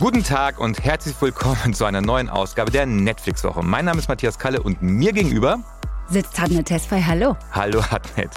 [0.00, 3.62] Guten Tag und herzlich willkommen zu einer neuen Ausgabe der Netflix-Woche.
[3.62, 5.60] Mein Name ist Matthias Kalle und mir gegenüber
[6.08, 7.02] sitzt Hadnet Tesfay.
[7.02, 7.36] Hallo.
[7.52, 8.30] Hallo Hadnet.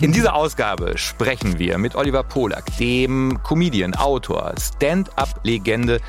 [0.00, 6.00] In dieser Ausgabe sprechen wir mit Oliver Polak, dem Comedian, Autor, Stand-up-Legende,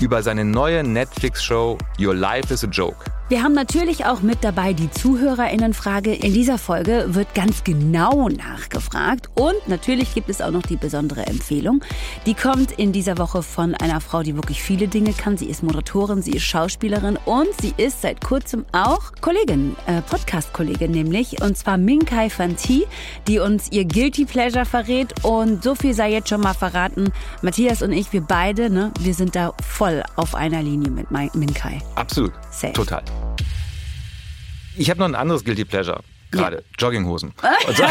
[0.00, 3.04] über seine neue Netflix-Show Your Life is a Joke.
[3.30, 6.12] Wir haben natürlich auch mit dabei die Zuhörerinnenfrage.
[6.12, 9.30] In dieser Folge wird ganz genau nachgefragt.
[9.34, 11.82] Und natürlich gibt es auch noch die besondere Empfehlung.
[12.26, 15.38] Die kommt in dieser Woche von einer Frau, die wirklich viele Dinge kann.
[15.38, 20.90] Sie ist Moderatorin, sie ist Schauspielerin und sie ist seit kurzem auch Kollegin, äh, Podcast-Kollegin
[20.90, 21.40] nämlich.
[21.40, 22.86] Und zwar Minkai Fanti,
[23.26, 25.14] die uns ihr Guilty Pleasure verrät.
[25.24, 27.10] Und so viel sei jetzt schon mal verraten.
[27.40, 29.83] Matthias und ich, wir beide, ne, wir sind da voll
[30.16, 31.80] auf einer Linie mit Minkai.
[31.94, 32.32] Absolut.
[32.50, 32.72] Safe.
[32.72, 33.02] Total.
[34.76, 36.00] Ich habe noch ein anderes Guilty Pleasure.
[36.30, 36.62] Gerade ja.
[36.78, 37.32] Jogginghosen.
[37.68, 37.84] Und so,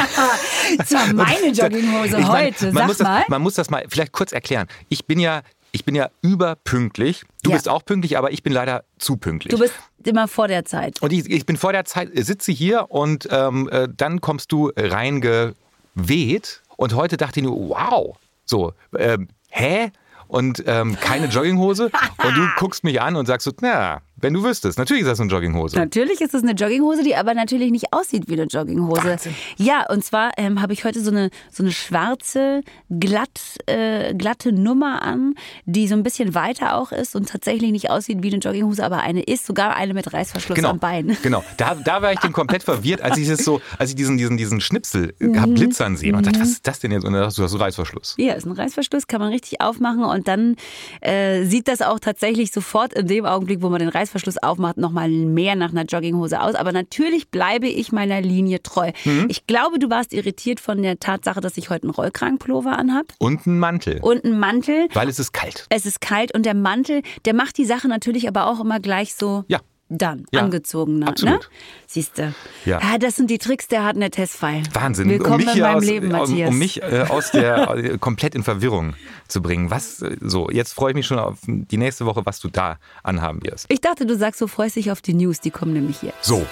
[0.77, 2.65] das war meine Jogginghose ich heute.
[2.65, 4.68] Man, man muss das, man muss das mal vielleicht kurz erklären.
[4.90, 7.23] Ich bin ja ich bin ja überpünktlich.
[7.41, 7.55] Du ja.
[7.55, 9.51] bist auch pünktlich, aber ich bin leider zu pünktlich.
[9.51, 11.01] Du bist immer vor der Zeit.
[11.01, 14.71] Und ich, ich bin vor der Zeit, sitze hier und ähm, äh, dann kommst du
[14.77, 16.62] reingeweht.
[16.77, 18.15] Und heute dachte ich nur, wow,
[18.46, 19.91] so, ähm, hä?
[20.34, 21.91] Und ähm, keine Jogginghose.
[22.26, 24.77] und du guckst mich an und sagst so, na, wenn du wüsstest.
[24.77, 25.76] Natürlich ist das eine Jogginghose.
[25.76, 29.04] Natürlich ist es eine Jogginghose, die aber natürlich nicht aussieht wie eine Jogginghose.
[29.04, 29.35] Wahnsinn.
[29.57, 34.54] Ja, und zwar ähm, habe ich heute so eine, so eine schwarze, glatt, äh, glatte
[34.54, 38.38] Nummer an, die so ein bisschen weiter auch ist und tatsächlich nicht aussieht wie eine
[38.38, 41.18] Jogginghose, aber eine ist, sogar eine mit Reißverschluss genau, am Bein.
[41.21, 44.37] Genau, da, da war ich dann komplett verwirrt, als ich so, als ich diesen, diesen,
[44.37, 45.54] diesen Schnipsel äh, mhm.
[45.54, 47.04] blitzern sehe und dachte, was ist das denn jetzt?
[47.04, 48.15] Und dann hast du hast einen Reißverschluss.
[48.18, 50.55] Ja, ist ein Reißverschluss, kann man richtig aufmachen und dann
[51.02, 55.09] äh, sieht das auch tatsächlich sofort in dem Augenblick, wo man den Reißverschluss aufmacht, nochmal
[55.09, 56.55] mehr nach einer Jogginghose aus.
[56.55, 58.91] Aber natürlich bleibe ich meiner Linie treu.
[59.05, 59.27] Mhm.
[59.29, 63.05] Ich glaube, du warst irritiert von der Tatsache, dass ich heute einen Rollkragenpullover anhab.
[63.19, 63.99] Und einen Mantel.
[64.01, 64.88] Und einen Mantel.
[64.94, 65.66] Weil es ist kalt.
[65.69, 69.16] Es ist kalt und der Mantel, der macht die Sache natürlich aber auch immer gleich
[69.16, 69.44] so.
[69.47, 69.59] Ja
[69.90, 71.10] dann ja, angezogener.
[71.10, 71.42] Absolut.
[71.42, 71.48] Ne?
[71.88, 72.34] Siehst du?
[72.66, 72.80] Ja.
[72.82, 72.98] ja.
[72.98, 74.64] Das sind die Tricks der harten Testfile.
[74.74, 75.10] Wahnsinn.
[75.10, 76.50] Willkommen um in meinem aus, Leben, Matthias.
[76.50, 78.96] Um, um mich äh, aus der äh, komplett in Verwirrung
[79.28, 79.70] zu bringen.
[79.70, 80.50] Was äh, so?
[80.50, 83.66] Jetzt freue ich mich schon auf die nächste Woche, was du da anhaben wirst.
[83.70, 85.40] Ich dachte, du sagst, du freust dich auf die News.
[85.40, 86.14] Die kommen nämlich hier.
[86.22, 86.46] So.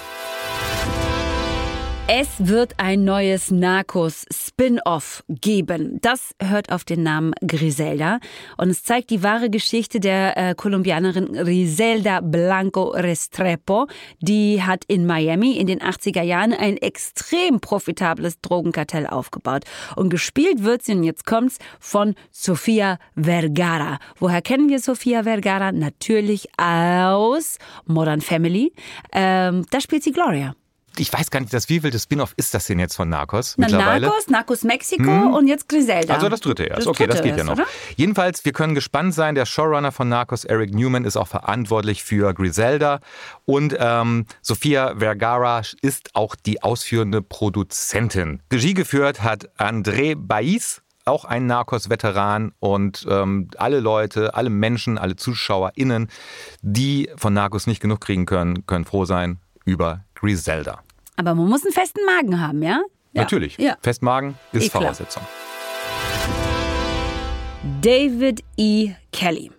[2.08, 5.98] Es wird ein neues Narcos-Spin-off geben.
[6.02, 8.18] Das hört auf den Namen Griselda
[8.58, 13.86] und es zeigt die wahre Geschichte der äh, Kolumbianerin Griselda Blanco Restrepo.
[14.20, 19.62] Die hat in Miami in den 80er Jahren ein extrem profitables Drogenkartell aufgebaut.
[19.94, 23.98] Und gespielt wird sie, und jetzt kommt's, von Sofia Vergara.
[24.18, 25.70] Woher kennen wir Sofia Vergara?
[25.70, 28.72] Natürlich aus Modern Family.
[29.12, 30.56] Ähm, da spielt sie Gloria
[30.98, 34.06] ich weiß gar nicht, das wievielte Spin-off ist das denn jetzt von Narcos Na, mittlerweile?
[34.06, 35.34] Narcos, Narcos Mexiko hm.
[35.34, 36.14] und jetzt Griselda.
[36.14, 36.80] Also das dritte erst.
[36.80, 37.52] Das okay, dritte das geht ist, ja noch.
[37.54, 37.66] Oder?
[37.96, 39.34] Jedenfalls, wir können gespannt sein.
[39.34, 43.00] Der Showrunner von Narcos, Eric Newman, ist auch verantwortlich für Griselda.
[43.44, 48.42] Und ähm, Sofia Vergara ist auch die ausführende Produzentin.
[48.52, 55.16] Regie geführt hat André Baiz, auch ein Narcos-Veteran und ähm, alle Leute, alle Menschen, alle
[55.16, 56.08] ZuschauerInnen,
[56.60, 60.82] die von Narcos nicht genug kriegen können, können froh sein über Griselda.
[61.16, 62.80] Aber man muss einen festen Magen haben, ja?
[63.12, 63.22] ja.
[63.22, 63.58] Natürlich.
[63.58, 63.76] Ja.
[63.82, 65.22] Festmagen ist eh Voraussetzung.
[67.80, 68.92] David E.
[69.12, 69.50] Kelly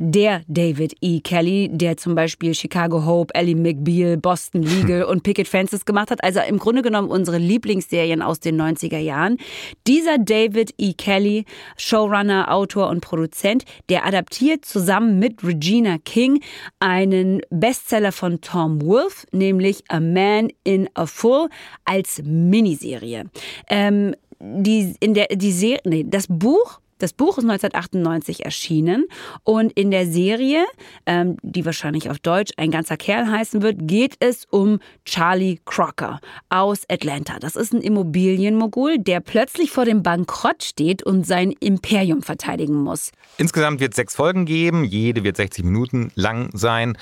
[0.00, 1.20] der David E.
[1.20, 6.22] Kelly, der zum Beispiel Chicago Hope, Ellie McBeal, Boston Legal und Picket Fences gemacht hat.
[6.22, 9.38] Also im Grunde genommen unsere Lieblingsserien aus den 90er Jahren.
[9.86, 10.92] Dieser David E.
[10.92, 11.44] Kelly,
[11.76, 16.42] Showrunner, Autor und Produzent, der adaptiert zusammen mit Regina King
[16.80, 21.48] einen Bestseller von Tom Wolfe, nämlich A Man in a Fool,
[21.84, 23.24] als Miniserie.
[23.68, 29.06] Ähm, die, in der, die Serie, nee, das Buch das Buch ist 1998 erschienen
[29.44, 30.64] und in der Serie,
[31.06, 36.20] ähm, die wahrscheinlich auf Deutsch ein ganzer Kerl heißen wird, geht es um Charlie Crocker
[36.48, 37.38] aus Atlanta.
[37.38, 43.12] Das ist ein Immobilienmogul, der plötzlich vor dem Bankrott steht und sein Imperium verteidigen muss.
[43.38, 46.96] Insgesamt wird es sechs Folgen geben, jede wird 60 Minuten lang sein.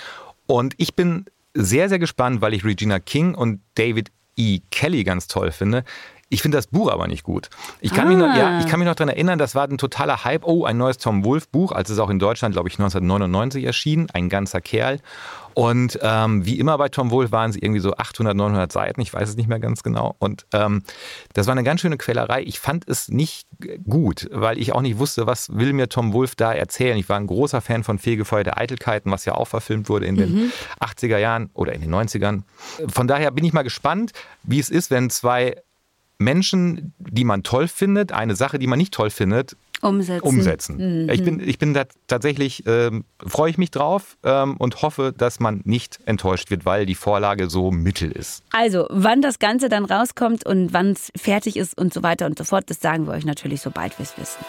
[0.47, 4.61] Und ich bin sehr, sehr gespannt, weil ich Regina King und David E.
[4.71, 5.85] Kelly ganz toll finde.
[6.29, 7.51] Ich finde das Buch aber nicht gut.
[7.81, 8.09] Ich kann, ah.
[8.09, 10.45] mich noch, ja, ich kann mich noch daran erinnern, das war ein totaler Hype.
[10.45, 14.09] Oh, ein neues Tom Wolf Buch, als es auch in Deutschland, glaube ich, 1999 erschien.
[14.13, 15.01] Ein ganzer Kerl.
[15.55, 19.15] Und ähm, wie immer bei Tom Wolf waren sie irgendwie so 800, 900 Seiten, ich
[19.15, 20.17] weiß es nicht mehr ganz genau.
[20.19, 20.83] Und ähm,
[21.33, 22.43] das war eine ganz schöne Quälerei.
[22.43, 23.47] Ich fand es nicht
[23.89, 26.99] gut, weil ich auch nicht wusste, was will mir Tom Wolf da erzählen.
[26.99, 30.17] Ich war ein großer Fan von Fegefeuer der Eitelkeiten, was ja auch verfilmt wurde in
[30.17, 30.53] den mhm.
[30.81, 32.43] 80er Jahren oder in den 90ern.
[32.89, 34.13] Von daher bin ich mal gespannt,
[34.43, 35.63] wie es ist, wenn zwei
[36.19, 40.27] Menschen, die man toll findet, eine Sache, die man nicht toll findet, umsetzen.
[40.27, 41.05] umsetzen.
[41.05, 41.11] Mhm.
[41.11, 45.61] Ich bin, ich bin tatsächlich, ähm, freue ich mich drauf ähm, und hoffe, dass man
[45.65, 48.43] nicht enttäuscht wird, weil die Vorlage so mittel ist.
[48.53, 52.39] Also, wann das Ganze dann rauskommt und wann es fertig ist und so weiter und
[52.39, 54.45] so fort, das sagen wir euch natürlich, sobald wir es wissen.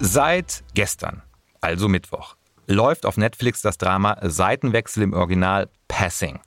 [0.00, 1.22] Seit gestern,
[1.60, 2.36] also Mittwoch,
[2.68, 6.38] läuft auf Netflix das Drama Seitenwechsel im Original Passing.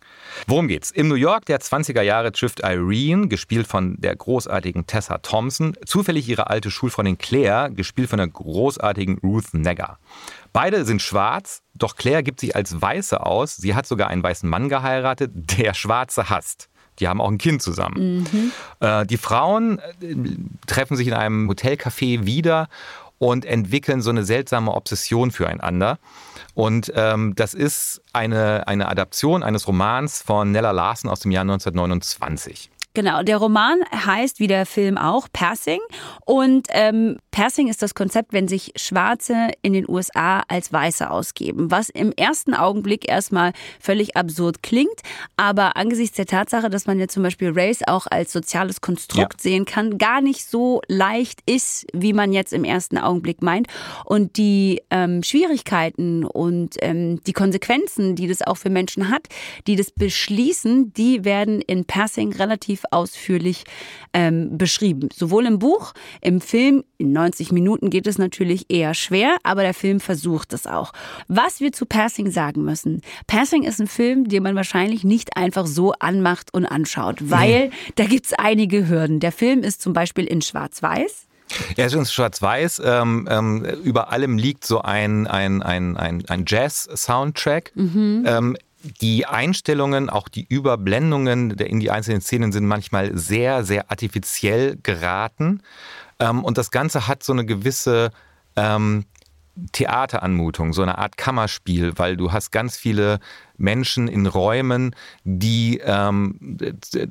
[0.47, 0.91] Worum geht's?
[0.91, 6.27] Im New York der 20er Jahre trifft Irene, gespielt von der großartigen Tessa Thompson, zufällig
[6.27, 9.97] ihre alte Schulfreundin Claire, gespielt von der großartigen Ruth Negger.
[10.53, 13.55] Beide sind schwarz, doch Claire gibt sich als Weiße aus.
[13.55, 16.69] Sie hat sogar einen weißen Mann geheiratet, der Schwarze hasst.
[16.99, 18.19] Die haben auch ein Kind zusammen.
[18.31, 18.51] Mhm.
[18.79, 20.15] Äh, die Frauen äh,
[20.67, 22.67] treffen sich in einem Hotelcafé wieder
[23.21, 25.99] und entwickeln so eine seltsame Obsession füreinander.
[26.55, 31.43] Und ähm, das ist eine, eine Adaption eines Romans von Nella Larsen aus dem Jahr
[31.43, 32.71] 1929.
[32.93, 35.79] Genau, der Roman heißt wie der Film auch Passing.
[36.25, 41.71] Und ähm, Passing ist das Konzept, wenn sich Schwarze in den USA als Weiße ausgeben.
[41.71, 44.99] Was im ersten Augenblick erstmal völlig absurd klingt.
[45.37, 49.39] Aber angesichts der Tatsache, dass man ja zum Beispiel Race auch als soziales Konstrukt ja.
[49.39, 53.67] sehen kann, gar nicht so leicht ist, wie man jetzt im ersten Augenblick meint.
[54.03, 59.27] Und die ähm, Schwierigkeiten und ähm, die Konsequenzen, die das auch für Menschen hat,
[59.67, 63.63] die das beschließen, die werden in Passing relativ ausführlich
[64.13, 65.09] ähm, beschrieben.
[65.13, 69.73] Sowohl im Buch, im Film, in 90 Minuten geht es natürlich eher schwer, aber der
[69.73, 70.91] Film versucht es auch.
[71.27, 73.01] Was wir zu Passing sagen müssen.
[73.27, 77.71] Passing ist ein Film, den man wahrscheinlich nicht einfach so anmacht und anschaut, weil nee.
[77.95, 79.19] da gibt es einige Hürden.
[79.19, 81.27] Der Film ist zum Beispiel in Schwarz-Weiß.
[81.75, 82.81] Er ist in Schwarz-Weiß.
[82.85, 87.71] Ähm, ähm, über allem liegt so ein, ein, ein, ein, ein Jazz-Soundtrack.
[87.75, 88.23] Mhm.
[88.25, 88.57] Ähm,
[89.01, 95.61] die Einstellungen, auch die Überblendungen in die einzelnen Szenen sind manchmal sehr, sehr artifiziell geraten.
[96.19, 98.11] Ähm, und das Ganze hat so eine gewisse
[98.55, 99.05] ähm,
[99.73, 103.19] Theateranmutung, so eine Art Kammerspiel, weil du hast ganz viele
[103.57, 106.57] Menschen in Räumen, die ähm,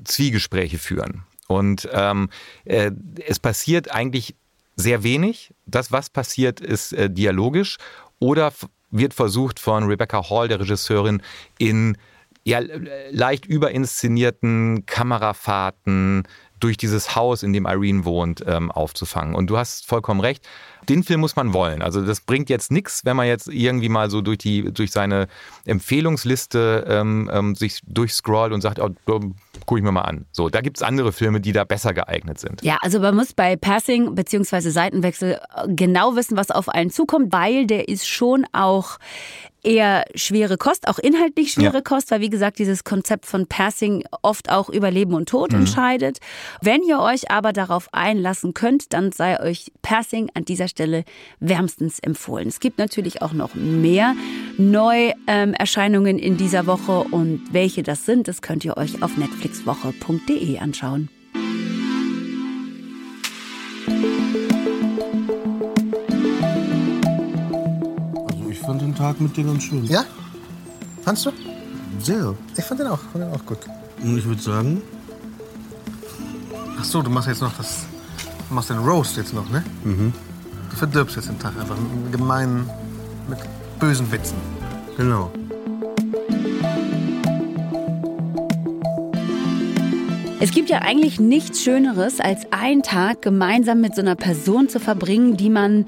[0.05, 1.25] Zwiegespräche führen.
[1.49, 2.91] Und äh,
[3.27, 4.37] es passiert eigentlich
[4.77, 5.53] sehr wenig.
[5.67, 7.77] Das, was passiert, ist äh, dialogisch
[8.19, 8.53] oder
[8.91, 11.23] wird versucht von Rebecca Hall, der Regisseurin,
[11.59, 11.97] in
[12.45, 12.61] ja,
[13.11, 16.25] leicht überinszenierten Kamerafahrten
[16.59, 19.35] durch dieses Haus, in dem Irene wohnt, ähm, aufzufangen.
[19.35, 20.47] Und du hast vollkommen recht.
[20.89, 21.83] Den Film muss man wollen.
[21.83, 25.29] Also das bringt jetzt nichts, wenn man jetzt irgendwie mal so durch die durch seine
[25.65, 28.91] Empfehlungsliste ähm, ähm, sich durchscrollt und sagt, oh,
[29.71, 30.27] gucke ich mir mal an.
[30.33, 32.61] So, da gibt es andere Filme, die da besser geeignet sind.
[32.65, 34.69] Ja, also man muss bei Passing bzw.
[34.69, 38.99] Seitenwechsel äh, genau wissen, was auf einen zukommt, weil der ist schon auch
[39.63, 41.81] eher schwere Kost, auch inhaltlich schwere ja.
[41.81, 45.61] Kost, weil wie gesagt dieses Konzept von Passing oft auch über Leben und Tod mhm.
[45.61, 46.19] entscheidet.
[46.63, 51.05] Wenn ihr euch aber darauf einlassen könnt, dann sei euch Passing an dieser Stelle
[51.39, 52.49] wärmstens empfohlen.
[52.49, 54.15] Es gibt natürlich auch noch mehr
[54.57, 59.17] Neuerscheinungen in dieser Woche und welche das sind, das könnt ihr euch auf
[59.65, 61.09] netflixwoche.de anschauen.
[68.67, 69.85] fand den Tag mit dir ganz schön.
[69.87, 70.05] Ja?
[71.03, 71.33] Fandst du?
[71.99, 72.35] Sehr.
[72.57, 73.59] Ich fand den auch, fand den auch gut.
[74.03, 74.83] Und ich würde sagen.
[76.79, 77.87] Ach so, du machst jetzt noch das.
[78.49, 79.65] Du machst den Roast jetzt noch, ne?
[79.83, 80.13] Mhm.
[80.71, 82.69] Du verdirbst jetzt den Tag einfach mit gemeinen,
[83.29, 83.39] mit
[83.81, 84.37] bösen Witzen.
[84.97, 85.33] Genau.
[90.43, 94.81] Es gibt ja eigentlich nichts Schöneres, als einen Tag gemeinsam mit so einer Person zu
[94.81, 95.85] verbringen, die man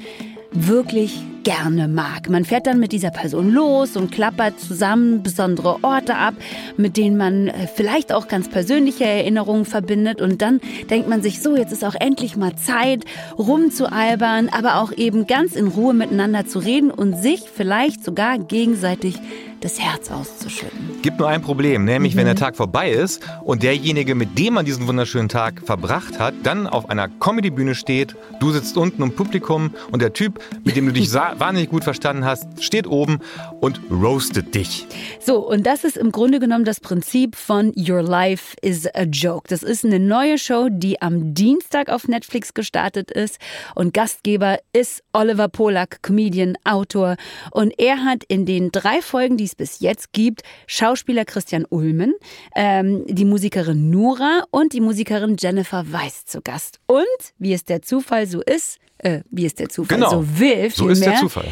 [0.52, 2.28] wirklich gerne mag.
[2.28, 6.34] Man fährt dann mit dieser Person los und klappert zusammen besondere Orte ab,
[6.76, 10.20] mit denen man äh, vielleicht auch ganz persönliche Erinnerungen verbindet.
[10.20, 13.06] Und dann denkt man sich so, jetzt ist auch endlich mal Zeit,
[13.38, 19.18] rumzualbern, aber auch eben ganz in Ruhe miteinander zu reden und sich vielleicht sogar gegenseitig
[19.62, 21.00] das Herz auszuschütten.
[21.02, 22.18] Gibt nur ein Problem, nämlich mhm.
[22.18, 26.34] wenn der Tag vorbei ist und derjenige, mit dem man diesen wunderschönen Tag verbracht hat,
[26.42, 30.86] dann auf einer Comedy-Bühne steht, du sitzt unten im Publikum und der Typ, mit dem
[30.86, 33.20] du dich wahnsinnig gut verstanden hast, steht oben
[33.60, 34.86] und roastet dich.
[35.20, 39.48] So, und das ist im Grunde genommen das Prinzip von Your Life is a Joke.
[39.48, 43.38] Das ist eine neue Show, die am Dienstag auf Netflix gestartet ist
[43.76, 47.16] und Gastgeber ist Oliver Polak, Comedian, Autor
[47.52, 52.14] und er hat in den drei Folgen, die es bis jetzt gibt, Schauspieler Christian Ulmen,
[52.56, 56.80] ähm, die Musikerin Nura und die Musikerin Jennifer Weiss zu Gast.
[56.86, 57.06] Und
[57.38, 60.10] wie es der Zufall so ist, äh, wie es der Zufall genau.
[60.10, 61.46] so will, so ist der Zufall.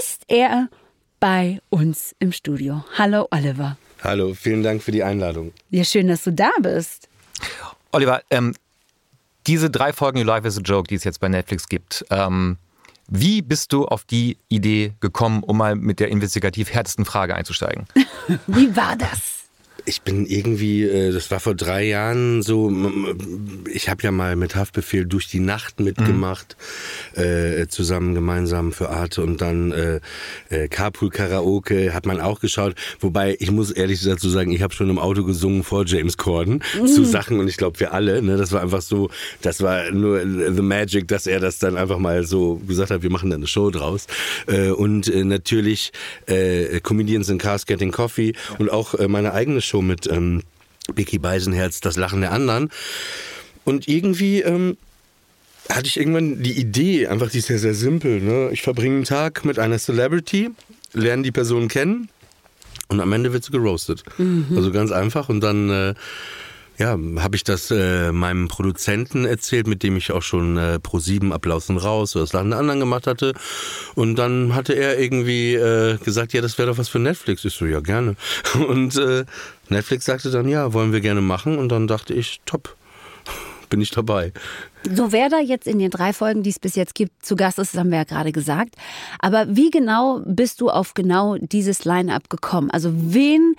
[0.00, 0.68] ist er
[1.20, 2.84] bei uns im Studio.
[2.96, 3.76] Hallo Oliver.
[4.02, 5.52] Hallo, vielen Dank für die Einladung.
[5.70, 7.08] Ja, schön, dass du da bist.
[7.92, 8.54] Oliver, ähm,
[9.46, 12.58] Diese drei Folgen Your Life is a Joke, die es jetzt bei Netflix gibt, ähm,
[13.08, 17.86] wie bist du auf die Idee gekommen, um mal mit der investigativ härtesten Frage einzusteigen?
[18.46, 19.41] Wie war das?
[19.84, 22.72] Ich bin irgendwie, äh, das war vor drei Jahren so,
[23.72, 26.56] ich habe ja mal mit Haftbefehl durch die Nacht mitgemacht,
[27.14, 30.00] äh, zusammen gemeinsam für Arte und dann äh,
[30.50, 32.74] äh, Carpool Karaoke hat man auch geschaut.
[33.00, 36.62] Wobei, ich muss ehrlich dazu sagen, ich habe schon im Auto gesungen vor James Corden
[36.86, 39.10] zu Sachen und ich glaube wir alle, ne, das war einfach so,
[39.40, 43.10] das war nur the magic, dass er das dann einfach mal so gesagt hat, wir
[43.10, 44.06] machen da eine Show draus.
[44.46, 45.92] Äh, und natürlich
[46.26, 50.42] äh, Comedians in Cars Getting Coffee und auch meine eigene Show mit ähm,
[50.94, 52.70] Vicky Beisenherz, Das Lachen der anderen.
[53.64, 54.76] Und irgendwie ähm,
[55.68, 58.20] hatte ich irgendwann die Idee, einfach die ist ja sehr simpel.
[58.20, 58.50] Ne?
[58.52, 60.50] Ich verbringe einen Tag mit einer Celebrity,
[60.92, 62.08] lerne die Person kennen
[62.88, 64.02] und am Ende wird sie geroastet.
[64.56, 65.28] Also ganz einfach.
[65.28, 65.94] Und dann äh,
[66.78, 70.98] ja, habe ich das äh, meinem Produzenten erzählt, mit dem ich auch schon äh, pro
[70.98, 73.34] sieben Applaus und raus oder das Lachen der anderen gemacht hatte.
[73.94, 77.44] Und dann hatte er irgendwie äh, gesagt, ja, das wäre doch was für Netflix.
[77.44, 78.16] Ich so, ja, gerne.
[78.68, 79.24] Und äh,
[79.68, 81.58] Netflix sagte dann, ja, wollen wir gerne machen.
[81.58, 82.74] Und dann dachte ich, top,
[83.68, 84.32] bin ich dabei.
[84.90, 87.58] So wer da jetzt in den drei Folgen, die es bis jetzt gibt, zu Gast
[87.58, 88.74] ist, das haben wir ja gerade gesagt.
[89.20, 92.70] Aber wie genau bist du auf genau dieses Line-up gekommen?
[92.70, 93.54] Also wen,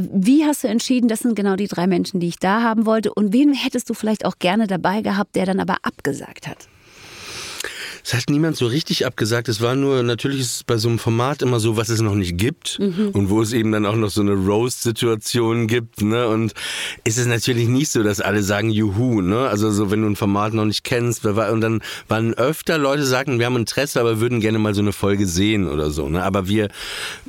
[0.00, 3.14] wie hast du entschieden, das sind genau die drei Menschen, die ich da haben wollte?
[3.14, 6.68] Und wen hättest du vielleicht auch gerne dabei gehabt, der dann aber abgesagt hat?
[8.04, 9.48] Es hat niemand so richtig abgesagt.
[9.48, 12.14] Es war nur, natürlich ist es bei so einem Format immer so, was es noch
[12.14, 16.02] nicht gibt und wo es eben dann auch noch so eine Roast-Situation gibt.
[16.02, 16.28] Ne?
[16.28, 16.52] Und
[17.04, 19.22] ist es natürlich nicht so, dass alle sagen Juhu.
[19.22, 19.48] Ne?
[19.48, 21.24] Also so, wenn du ein Format noch nicht kennst.
[21.24, 24.92] Und dann waren öfter Leute sagen, wir haben Interesse, aber würden gerne mal so eine
[24.92, 26.06] Folge sehen oder so.
[26.10, 26.22] Ne?
[26.22, 26.68] Aber wir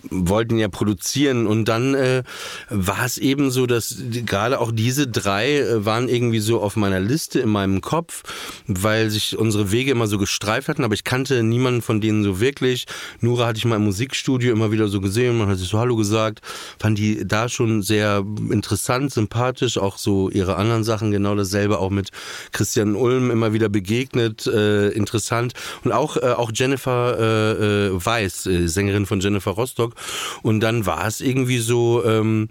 [0.10, 2.24] wollten ja produzieren und dann äh,
[2.70, 7.00] war es eben so, dass gerade auch diese drei äh, waren irgendwie so auf meiner
[7.00, 8.24] Liste in meinem Kopf,
[8.67, 12.39] weil sich unsere Wege immer so gestreift hatten, aber ich kannte niemanden von denen so
[12.39, 12.86] wirklich.
[13.22, 15.95] Nura hatte ich mal im Musikstudio immer wieder so gesehen, man hat sich so Hallo
[15.95, 16.41] gesagt,
[16.79, 21.89] fand die da schon sehr interessant, sympathisch, auch so ihre anderen Sachen, genau dasselbe auch
[21.89, 22.10] mit
[22.51, 25.53] Christian Ulm immer wieder begegnet, äh, interessant.
[25.84, 29.95] Und auch äh, auch Jennifer äh, äh, Weiß, äh, Sängerin von Jennifer Rostock.
[30.41, 32.50] Und dann war es irgendwie so ähm,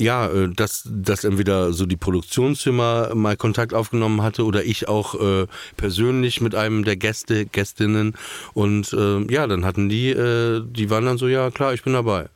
[0.00, 5.14] ja, äh, dass, dass entweder so die Produktionsfirma mal Kontakt aufgenommen hatte oder ich auch
[5.20, 8.14] äh, persönlich mit einem der Gäste, Gästinnen.
[8.54, 11.92] Und äh, ja, dann hatten die, äh, die waren dann so, ja klar, ich bin
[11.92, 12.28] dabei.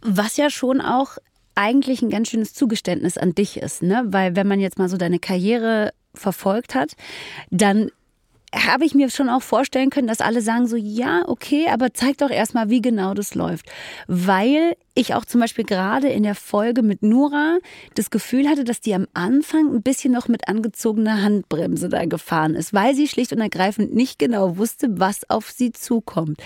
[0.00, 1.18] Was ja schon auch
[1.54, 4.04] eigentlich ein ganz schönes Zugeständnis an dich ist, ne?
[4.06, 6.94] Weil wenn man jetzt mal so deine Karriere verfolgt hat,
[7.50, 7.90] dann
[8.54, 12.18] habe ich mir schon auch vorstellen können, dass alle sagen so, ja, okay, aber zeig
[12.18, 13.66] doch erstmal, wie genau das läuft.
[14.08, 17.58] Weil ich auch zum Beispiel gerade in der Folge mit Nura
[17.94, 22.54] das Gefühl hatte, dass die am Anfang ein bisschen noch mit angezogener Handbremse da gefahren
[22.54, 26.42] ist, weil sie schlicht und ergreifend nicht genau wusste, was auf sie zukommt.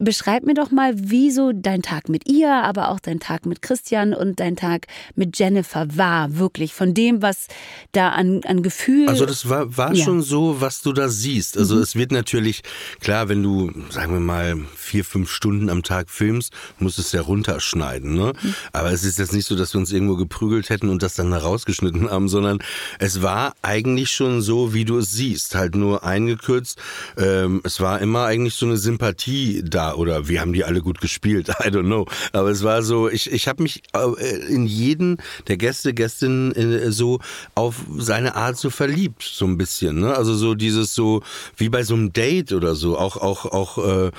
[0.00, 3.60] Beschreib mir doch mal, wie so dein Tag mit ihr, aber auch dein Tag mit
[3.60, 7.48] Christian und dein Tag mit Jennifer war, wirklich von dem, was
[7.92, 9.06] da an, an Gefühl.
[9.10, 10.02] Also das war, war Ja.
[10.02, 11.41] schon so, was du da siehst.
[11.56, 12.62] Also es wird natürlich,
[13.00, 17.12] klar, wenn du, sagen wir mal, vier, fünf Stunden am Tag filmst, musst du es
[17.12, 18.14] ja runterschneiden.
[18.14, 18.32] Ne?
[18.72, 21.30] Aber es ist jetzt nicht so, dass wir uns irgendwo geprügelt hätten und das dann
[21.30, 22.58] da rausgeschnitten haben, sondern
[22.98, 25.54] es war eigentlich schon so, wie du es siehst.
[25.54, 26.78] Halt nur eingekürzt.
[27.16, 31.00] Ähm, es war immer eigentlich so eine Sympathie da oder wir haben die alle gut
[31.00, 31.48] gespielt.
[31.60, 32.06] I don't know.
[32.32, 35.18] Aber es war so, ich, ich habe mich äh, in jeden
[35.48, 37.20] der Gäste, Gästinnen äh, so
[37.54, 40.00] auf seine Art so verliebt, so ein bisschen.
[40.00, 40.14] Ne?
[40.14, 41.22] Also so dieses so,
[41.56, 42.98] wie bei so einem Date oder so.
[42.98, 44.10] Auch, auch, auch, äh,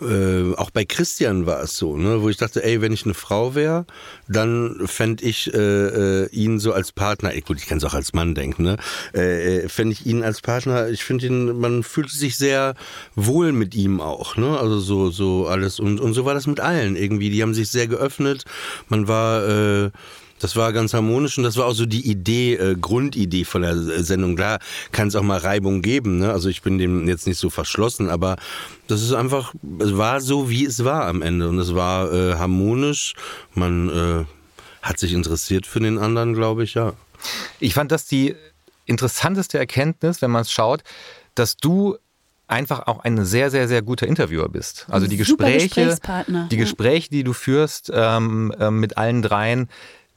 [0.00, 2.22] äh, auch bei Christian war es so, ne?
[2.22, 3.84] wo ich dachte, ey, wenn ich eine Frau wäre,
[4.28, 7.94] dann fände ich äh, äh, ihn so als Partner, ey, gut, ich kann es auch
[7.94, 8.76] als Mann denken, ne?
[9.14, 12.74] äh, äh, fände ich ihn als Partner, ich finde ihn, man fühlt sich sehr
[13.16, 14.58] wohl mit ihm auch, ne?
[14.58, 17.68] also so, so alles und, und so war das mit allen irgendwie, die haben sich
[17.68, 18.44] sehr geöffnet,
[18.88, 19.48] man war...
[19.48, 19.90] Äh,
[20.38, 23.76] das war ganz harmonisch und das war auch so die Idee, äh, Grundidee von der
[24.02, 24.36] Sendung.
[24.36, 24.58] Klar
[24.92, 26.32] kann es auch mal Reibung geben, ne?
[26.32, 28.36] Also ich bin dem jetzt nicht so verschlossen, aber
[28.86, 32.34] das ist einfach, es war so, wie es war am Ende und es war äh,
[32.36, 33.14] harmonisch.
[33.54, 34.24] Man äh,
[34.82, 36.92] hat sich interessiert für den anderen, glaube ich, ja.
[37.58, 38.36] Ich fand das die
[38.86, 40.82] interessanteste Erkenntnis, wenn man es schaut,
[41.34, 41.98] dass du
[42.48, 44.86] einfach auch ein sehr, sehr, sehr guter Interviewer bist.
[44.88, 45.96] Also die Super Gespräche,
[46.50, 46.56] die.
[46.56, 49.68] Gespräche, die du führst ähm, ähm, mit allen dreien,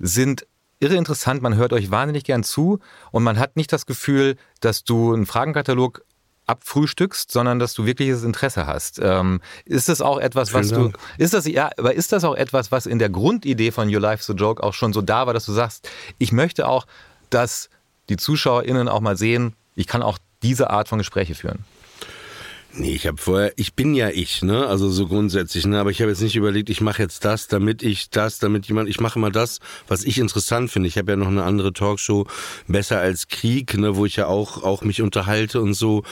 [0.01, 0.45] sind
[0.79, 1.41] irre interessant.
[1.41, 2.79] Man hört euch wahnsinnig gern zu
[3.11, 6.03] und man hat nicht das Gefühl, dass du einen Fragenkatalog
[6.47, 8.99] abfrühstückst, sondern dass du wirkliches Interesse hast.
[9.01, 12.35] Ähm, ist das auch etwas, was Vielen du, ist das, ja, aber ist das auch
[12.35, 15.33] etwas, was in der Grundidee von Your Life's a Joke auch schon so da war,
[15.33, 16.87] dass du sagst, ich möchte auch,
[17.29, 17.69] dass
[18.09, 21.63] die ZuschauerInnen auch mal sehen, ich kann auch diese Art von Gespräche führen.
[22.73, 24.65] Nee, ich habe vorher, ich bin ja ich, ne?
[24.65, 25.79] Also so grundsätzlich, ne?
[25.79, 28.87] Aber ich habe jetzt nicht überlegt, ich mache jetzt das, damit ich das, damit jemand,
[28.87, 29.59] ich mache immer das,
[29.89, 30.87] was ich interessant finde.
[30.87, 32.27] Ich habe ja noch eine andere Talkshow,
[32.67, 36.03] besser als Krieg, ne, wo ich ja auch auch mich unterhalte und so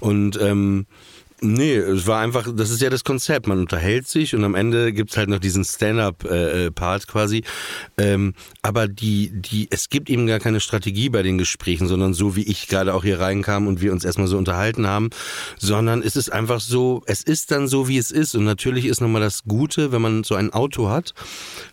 [0.00, 0.86] und ähm,
[1.40, 3.46] Nee, es war einfach, das ist ja das Konzept.
[3.46, 7.44] Man unterhält sich und am Ende gibt's halt noch diesen Stand-up-Part quasi.
[7.96, 12.34] Ähm, aber die, die, es gibt eben gar keine Strategie bei den Gesprächen, sondern so
[12.34, 15.10] wie ich gerade auch hier reinkam und wir uns erstmal so unterhalten haben,
[15.58, 18.34] sondern es ist einfach so, es ist dann so, wie es ist.
[18.34, 21.14] Und natürlich ist nochmal das Gute, wenn man so ein Auto hat,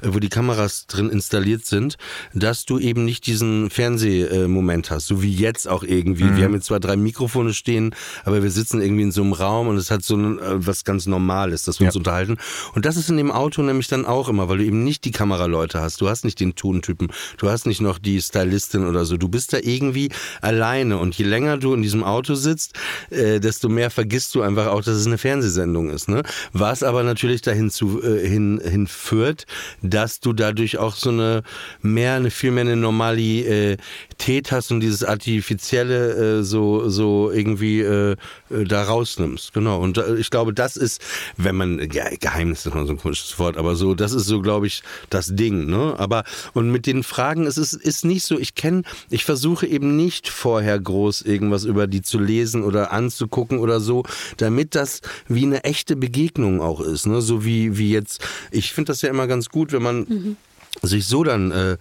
[0.03, 1.97] äh, wo die Kameras drin installiert sind,
[2.35, 6.25] dass du eben nicht diesen Fernsehmoment hast, so wie jetzt auch irgendwie.
[6.25, 6.37] Mhm.
[6.37, 7.95] Wir haben jetzt zwar drei Mikrofone stehen,
[8.25, 10.65] aber wir sitzen irgendwie in so einem Raum Raum und es hat so ein, äh,
[10.65, 11.89] was ganz Normales, dass wir ja.
[11.89, 12.37] uns unterhalten.
[12.73, 15.11] Und das ist in dem Auto nämlich dann auch immer, weil du eben nicht die
[15.11, 16.01] Kameraleute hast.
[16.01, 17.07] Du hast nicht den Tontypen.
[17.37, 19.17] Du hast nicht noch die Stylistin oder so.
[19.17, 20.09] Du bist da irgendwie
[20.41, 20.97] alleine.
[20.97, 22.73] Und je länger du in diesem Auto sitzt,
[23.09, 26.09] äh, desto mehr vergisst du einfach auch, dass es eine Fernsehsendung ist.
[26.09, 26.23] Ne?
[26.53, 29.45] Was aber natürlich dahin zu, äh, hin, hinführt,
[29.81, 31.43] dass du dadurch auch so eine
[31.81, 38.15] mehr, eine viel mehr eine Normalität hast und dieses Artifizielle äh, so, so irgendwie äh,
[38.49, 39.79] äh da rausnimmst genau.
[39.79, 41.01] Und äh, ich glaube, das ist,
[41.37, 44.41] wenn man, ja, Geheimnis ist mal so ein komisches Wort, aber so, das ist so,
[44.41, 45.95] glaube ich, das Ding, ne?
[45.97, 46.23] Aber,
[46.53, 50.29] und mit den Fragen, es ist, ist nicht so, ich kenne, ich versuche eben nicht
[50.29, 54.03] vorher groß irgendwas über die zu lesen oder anzugucken oder so,
[54.37, 57.21] damit das wie eine echte Begegnung auch ist, ne?
[57.21, 58.21] So wie, wie jetzt,
[58.51, 60.37] ich finde das ja immer ganz gut, wenn man mhm.
[60.81, 61.77] sich so dann äh,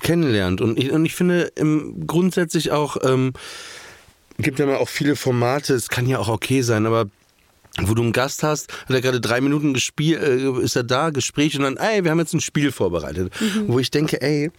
[0.00, 0.60] kennenlernt.
[0.60, 3.32] Und ich, und ich finde im, grundsätzlich auch, ähm,
[4.38, 7.06] gibt ja mal auch viele Formate, es kann ja auch okay sein, aber
[7.82, 11.10] wo du einen Gast hast, hat er gerade drei Minuten gespielt, äh, ist er da,
[11.10, 13.32] Gespräch und dann, ey, wir haben jetzt ein Spiel vorbereitet.
[13.40, 13.68] Mhm.
[13.68, 14.50] Wo ich denke, ey,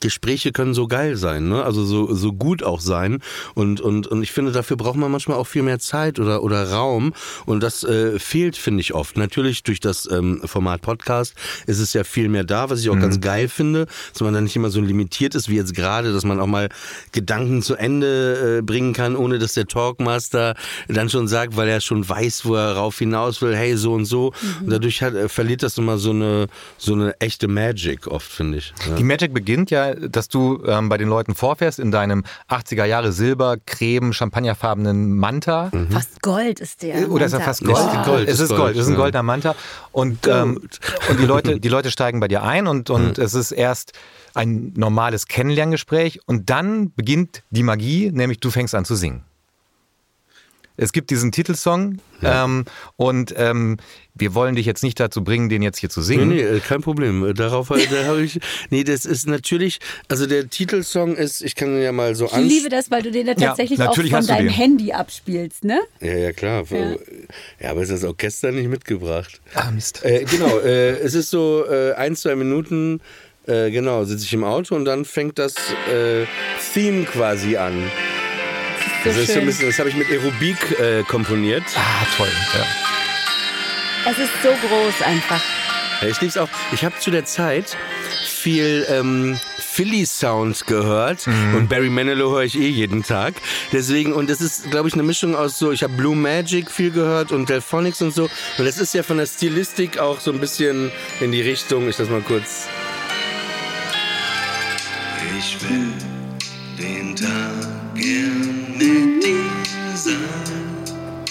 [0.00, 1.62] Gespräche können so geil sein, ne?
[1.62, 3.20] Also so, so gut auch sein.
[3.54, 6.70] Und, und, und ich finde, dafür braucht man manchmal auch viel mehr Zeit oder, oder
[6.70, 7.12] Raum.
[7.46, 9.16] Und das äh, fehlt, finde ich, oft.
[9.16, 11.34] Natürlich durch das ähm, Format Podcast
[11.66, 13.00] ist es ja viel mehr da, was ich auch mhm.
[13.00, 16.24] ganz geil finde, dass man dann nicht immer so limitiert ist wie jetzt gerade, dass
[16.24, 16.68] man auch mal
[17.12, 20.54] Gedanken zu Ende äh, bringen kann, ohne dass der Talkmaster
[20.88, 24.04] dann schon sagt, weil er schon weiß, wo er rauf hinaus will, hey, so und
[24.04, 24.32] so.
[24.40, 24.64] Mhm.
[24.64, 26.46] Und dadurch hat, äh, verliert das immer so eine,
[26.78, 28.72] so eine echte Magic oft, finde ich.
[28.88, 28.96] Ja.
[28.96, 33.12] Die Magic beginnt ja dass du ähm, bei den Leuten vorfährst in deinem 80er Jahre
[33.12, 35.70] Silber, Creme, Champagnerfarbenen Manta.
[35.72, 35.90] Mhm.
[35.90, 37.02] Fast Gold ist der.
[37.02, 37.78] Äh, oder ist er fast Gold?
[37.78, 38.04] Oh.
[38.04, 38.60] Gold es ist Gold.
[38.60, 38.76] Gold.
[38.76, 39.54] Es ist ein goldener Manta.
[39.92, 40.60] Und, ähm,
[41.08, 43.24] und die Leute, die Leute steigen bei dir ein und, und mhm.
[43.24, 43.92] es ist erst
[44.34, 49.24] ein normales Kennenlerngespräch und dann beginnt die Magie, nämlich du fängst an zu singen.
[50.80, 52.44] Es gibt diesen Titelsong ja.
[52.44, 52.64] ähm,
[52.96, 53.76] und ähm,
[54.14, 56.28] wir wollen dich jetzt nicht dazu bringen, den jetzt hier zu singen.
[56.28, 57.22] Nee, nee äh, kein Problem.
[57.22, 58.40] Äh, darauf da habe ich.
[58.70, 62.44] Nee, das ist natürlich, also der Titelsong ist, ich kann ja mal so an.
[62.44, 65.80] Ich liebe das, weil du den ja tatsächlich ja, auch von deinem Handy abspielst, ne?
[66.00, 66.64] Ja, ja, klar.
[66.70, 66.96] Ja,
[67.60, 69.38] ja aber ist das Orchester nicht mitgebracht.
[69.54, 70.02] Ah, Mist.
[70.02, 73.02] Äh, genau, äh, es ist so äh, ein, zwei Minuten,
[73.46, 75.54] äh, genau, sitze ich im Auto und dann fängt das
[76.72, 77.90] Theme quasi an.
[79.02, 81.64] So das, ist so ein bisschen, das habe ich mit Aerobik äh, komponiert.
[81.74, 82.28] Ah, toll.
[82.54, 84.10] Ja.
[84.10, 85.40] Es ist so groß einfach.
[86.02, 86.48] Ja, ich liebe es auch.
[86.72, 87.76] Ich habe zu der Zeit
[88.26, 91.54] viel ähm, Philly Sound gehört mhm.
[91.54, 93.34] und Barry Manilow höre ich eh jeden Tag.
[93.72, 96.90] Deswegen, und das ist, glaube ich, eine Mischung aus so, ich habe Blue Magic viel
[96.90, 98.24] gehört und Delphonics und so.
[98.58, 101.96] Und das ist ja von der Stilistik auch so ein bisschen in die Richtung, ich
[101.96, 102.68] das mal kurz.
[105.38, 105.92] Ich will
[106.78, 108.49] den Tag gern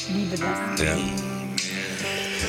[0.08, 1.29] Liebe das.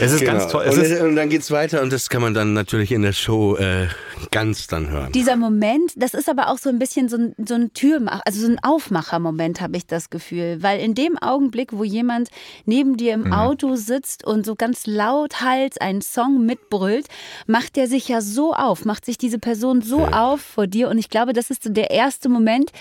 [0.00, 0.32] Es ist genau.
[0.32, 0.64] ganz toll.
[0.66, 3.56] Es und, und, dann geht's weiter und das kann man dann natürlich in der Show
[3.56, 3.88] äh,
[4.30, 5.12] ganz dann hören.
[5.12, 8.40] Dieser Moment, das ist aber auch so ein bisschen so ein, so ein Türmacher, also
[8.40, 10.62] so ein Aufmacher-Moment, habe ich das Gefühl.
[10.62, 12.30] Weil in dem Augenblick, wo jemand
[12.64, 13.32] neben dir im mhm.
[13.32, 17.06] Auto sitzt und so ganz laut halt einen Song mitbrüllt,
[17.46, 20.32] macht der sich ja so auf, macht sich diese Person so ja.
[20.32, 20.88] auf vor dir.
[20.88, 22.72] Und ich glaube, das ist so der erste Moment,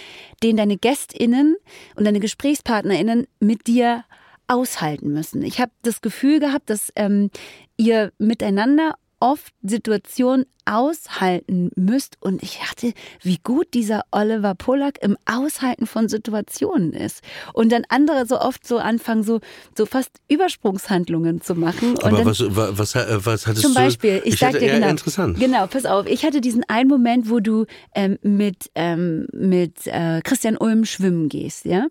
[0.44, 1.56] den deine GästInnen
[1.96, 4.04] und deine GesprächspartnerInnen mit dir
[4.50, 5.42] aushalten müssen.
[5.44, 7.30] Ich habe das Gefühl gehabt, dass ähm,
[7.78, 12.18] ihr miteinander oft Situationen aushalten müsst.
[12.22, 17.22] Und ich dachte, wie gut dieser Oliver Pollack im Aushalten von Situationen ist.
[17.54, 19.40] Und dann andere so oft so anfangen, so,
[19.78, 21.92] so fast Übersprungshandlungen zu machen.
[21.92, 25.40] Und Aber was, was, was hattest zum Beispiel, ich, ich sag dir genau, interessant.
[25.40, 30.22] genau, pass auf, ich hatte diesen einen Moment, wo du ähm, mit, ähm, mit äh,
[30.24, 31.88] Christian Ulm schwimmen gehst, ja?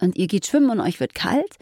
[0.00, 1.56] Und ihr geht schwimmen und euch wird kalt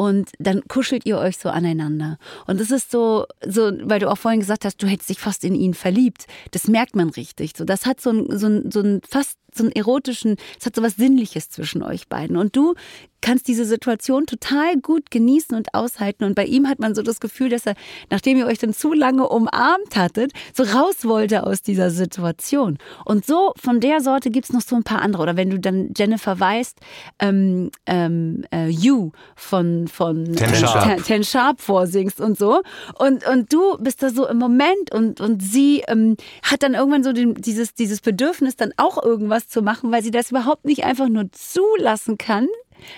[0.00, 2.16] und dann kuschelt ihr euch so aneinander.
[2.46, 5.44] Und das ist so, so, weil du auch vorhin gesagt hast, du hättest dich fast
[5.44, 6.26] in ihn verliebt.
[6.52, 7.52] Das merkt man richtig.
[7.54, 10.76] So, das hat so ein, so ein, so ein fast so einen erotischen, es hat
[10.76, 12.36] so was Sinnliches zwischen euch beiden.
[12.36, 12.74] Und du
[13.20, 16.24] kannst diese Situation total gut genießen und aushalten.
[16.24, 17.74] Und bei ihm hat man so das Gefühl, dass er,
[18.10, 22.78] nachdem ihr euch dann zu lange umarmt hattet, so raus wollte aus dieser Situation.
[23.04, 25.22] Und so von der Sorte gibt's noch so ein paar andere.
[25.22, 26.78] Oder wenn du dann Jennifer weißt,
[27.18, 30.84] ähm, ähm, äh, You von, von Ten äh, Sharp.
[30.84, 32.62] Ten, Ten Sharp vorsingst und so.
[32.98, 37.04] Und, und du bist da so im Moment und, und sie ähm, hat dann irgendwann
[37.04, 40.84] so den, dieses, dieses Bedürfnis, dann auch irgendwas zu machen, weil sie das überhaupt nicht
[40.84, 42.48] einfach nur zulassen kann,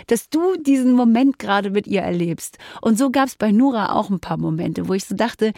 [0.06, 2.58] dass du diesen Moment gerade mit ihr erlebst.
[2.80, 5.52] Und so gab es bei Nura auch ein paar Momente, wo ich so dachte,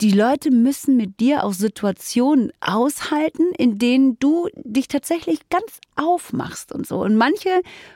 [0.00, 6.72] die Leute müssen mit dir auch Situationen aushalten, in denen du dich tatsächlich ganz aufmachst
[6.72, 7.00] und so.
[7.00, 7.48] Und manche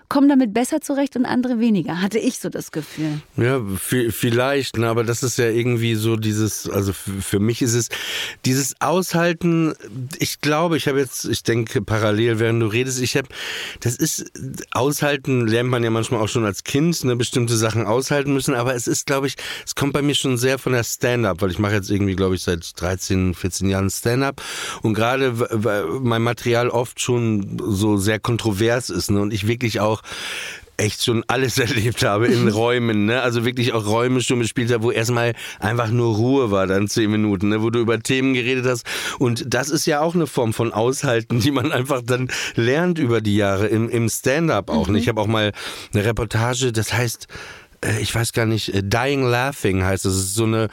[0.08, 3.20] kommen damit besser zurecht und andere weniger, hatte ich so das Gefühl.
[3.36, 7.74] Ja, vi- vielleicht, ne, aber das ist ja irgendwie so dieses, also für mich ist
[7.74, 7.88] es
[8.46, 9.74] dieses Aushalten,
[10.18, 13.28] ich glaube, ich habe jetzt, ich denke parallel, während du redest, ich habe,
[13.80, 14.32] das ist,
[14.70, 18.74] Aushalten lernt man ja manchmal auch schon als Kind, ne, bestimmte Sachen aushalten müssen, aber
[18.74, 19.34] es ist, glaube ich,
[19.66, 22.34] es kommt bei mir schon sehr von der Stand-up, weil ich mache jetzt irgendwie, glaube
[22.34, 24.40] ich, seit 13, 14 Jahren Stand-up
[24.82, 25.34] und gerade,
[26.02, 30.02] mein Material oft schon so sehr kontrovers ist, ne, und ich wirklich auch
[30.78, 33.20] echt schon alles erlebt habe in Räumen, ne?
[33.20, 37.10] Also wirklich auch Räume schon gespielt habe, wo erstmal einfach nur Ruhe war, dann zehn
[37.10, 37.62] Minuten, ne?
[37.62, 38.86] Wo du über Themen geredet hast.
[39.18, 43.20] Und das ist ja auch eine Form von Aushalten, die man einfach dann lernt über
[43.20, 44.88] die Jahre im, im Stand-up auch.
[44.88, 44.98] Ne?
[44.98, 45.52] Ich habe auch mal
[45.92, 47.26] eine Reportage, das heißt,
[48.00, 50.14] ich weiß gar nicht, äh, Dying Laughing heißt es.
[50.14, 50.68] Es ist so eine,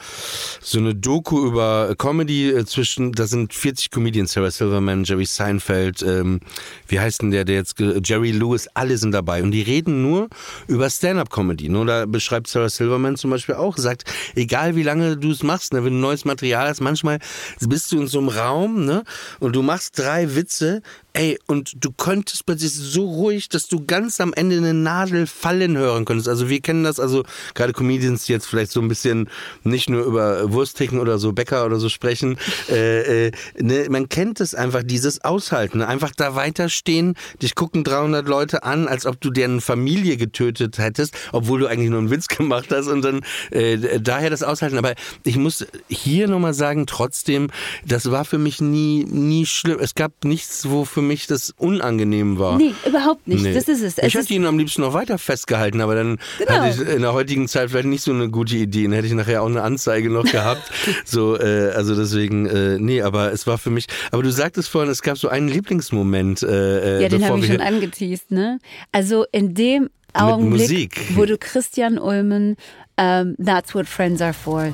[0.60, 6.02] so eine Doku über Comedy äh, zwischen, da sind 40 Comedians, Sarah Silverman, Jerry Seinfeld,
[6.02, 6.40] ähm,
[6.88, 9.42] wie heißt denn der, der jetzt, Jerry Lewis, alle sind dabei.
[9.42, 10.28] Und die reden nur
[10.66, 11.68] über Stand-Up-Comedy.
[11.86, 15.84] Da beschreibt Sarah Silverman zum Beispiel auch, sagt, egal wie lange du es machst, ne,
[15.84, 17.18] wenn du neues Material hast, manchmal
[17.60, 19.04] bist du in so einem Raum ne,
[19.38, 20.82] und du machst drei Witze,
[21.16, 25.76] ey, und du könntest plötzlich so ruhig, dass du ganz am Ende eine Nadel fallen
[25.76, 26.28] hören könntest.
[26.28, 27.24] Also wir kennen das, also
[27.54, 29.30] gerade Comedians, die jetzt vielleicht so ein bisschen
[29.64, 34.40] nicht nur über Wursttheken oder so Bäcker oder so sprechen, äh, äh, ne, man kennt
[34.40, 39.30] es einfach, dieses Aushalten, einfach da weiterstehen, dich gucken 300 Leute an, als ob du
[39.30, 44.00] deren Familie getötet hättest, obwohl du eigentlich nur einen Witz gemacht hast und dann äh,
[44.00, 44.76] daher das Aushalten.
[44.76, 47.48] Aber ich muss hier nochmal sagen, trotzdem,
[47.86, 49.78] das war für mich nie, nie schlimm.
[49.80, 52.56] Es gab nichts, wo für mich das unangenehm war.
[52.58, 53.42] Nee, überhaupt nicht.
[53.42, 53.54] Nee.
[53.54, 53.98] Das ist es.
[53.98, 56.50] es Ich ist, hätte ihn am liebsten noch weiter festgehalten, aber dann Genau.
[56.50, 58.84] hatte ich in der heutigen Zeit vielleicht nicht so eine gute Idee.
[58.84, 60.62] Dann hätte ich nachher auch eine Anzeige noch gehabt.
[61.04, 63.86] so, äh, also deswegen, äh, nee, aber es war für mich.
[64.10, 66.42] Aber du sagtest vorhin, es gab so einen Lieblingsmoment.
[66.42, 68.58] Äh, ja, den habe ich schon angeteased, ne?
[68.92, 72.56] Also in dem Augenblick, wo du Christian Ulmen
[72.96, 74.72] ähm, That's What Friends Are For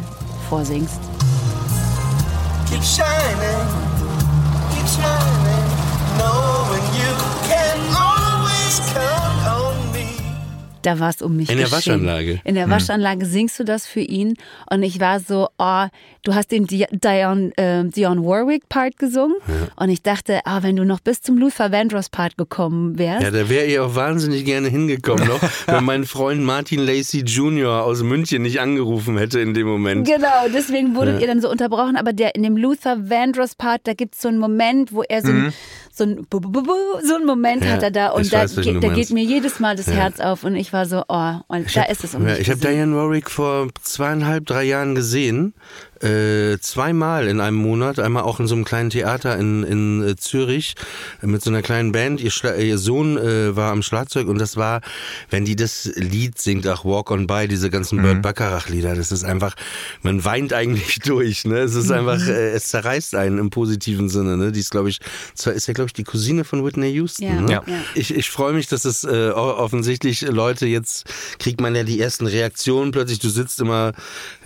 [0.49, 1.01] vorsingst.
[2.71, 3.82] Keep shining,
[10.83, 11.77] Da war es um mich In der geschehen.
[12.07, 12.40] Waschanlage.
[12.45, 14.35] In der Waschanlage singst du das für ihn
[14.71, 15.85] und ich war so, oh,
[16.25, 19.37] du hast den Di- Dion, äh, Dionne Warwick Part gesungen
[19.77, 23.31] und ich dachte, ah, wenn du noch bis zum Luther Vandross Part gekommen wärst, Ja,
[23.31, 27.83] da wäre ich auch wahnsinnig gerne hingekommen noch, wenn mein Freund Martin Lacey Jr.
[27.85, 30.07] aus München nicht angerufen hätte in dem Moment.
[30.07, 31.97] Genau, deswegen wurdet ihr dann so unterbrochen.
[31.97, 35.23] Aber der in dem Luther Vandross Part, da gibt es so einen Moment, wo er
[35.23, 35.53] so ein,
[35.94, 37.64] so ein, Bu- Bu- Bu- so einen Moment.
[37.64, 39.88] Ja, hat er da und ich da, weiß, du da geht mir jedes Mal das
[39.88, 42.50] Herz auf und ich war so, oh, und da ist es um Ja, mich ich
[42.50, 42.61] habe.
[42.61, 45.52] Diane Warwick vor zweieinhalb, drei Jahren gesehen.
[46.02, 47.98] Äh, zweimal in einem Monat.
[47.98, 50.74] Einmal auch in so einem kleinen Theater in, in äh, Zürich
[51.22, 52.20] äh, mit so einer kleinen Band.
[52.20, 54.80] Ihr, Schla ihr Sohn äh, war am Schlagzeug und das war,
[55.30, 59.12] wenn die das Lied singt, auch Walk on By, diese ganzen Burt Bacharach Lieder, das
[59.12, 59.54] ist einfach,
[60.02, 61.44] man weint eigentlich durch.
[61.44, 61.58] Ne?
[61.58, 64.36] Es ist einfach, äh, es zerreißt einen im positiven Sinne.
[64.36, 64.52] Ne?
[64.52, 65.00] Die ist, glaube ich,
[65.34, 67.24] zwar ist ja, glaube ich, die Cousine von Whitney Houston.
[67.24, 67.52] Ja, ne?
[67.52, 67.64] ja.
[67.94, 71.04] Ich, ich freue mich, dass es äh, offensichtlich Leute jetzt
[71.38, 73.18] kriegt man ja die ersten Reaktionen plötzlich.
[73.18, 73.92] Du sitzt immer,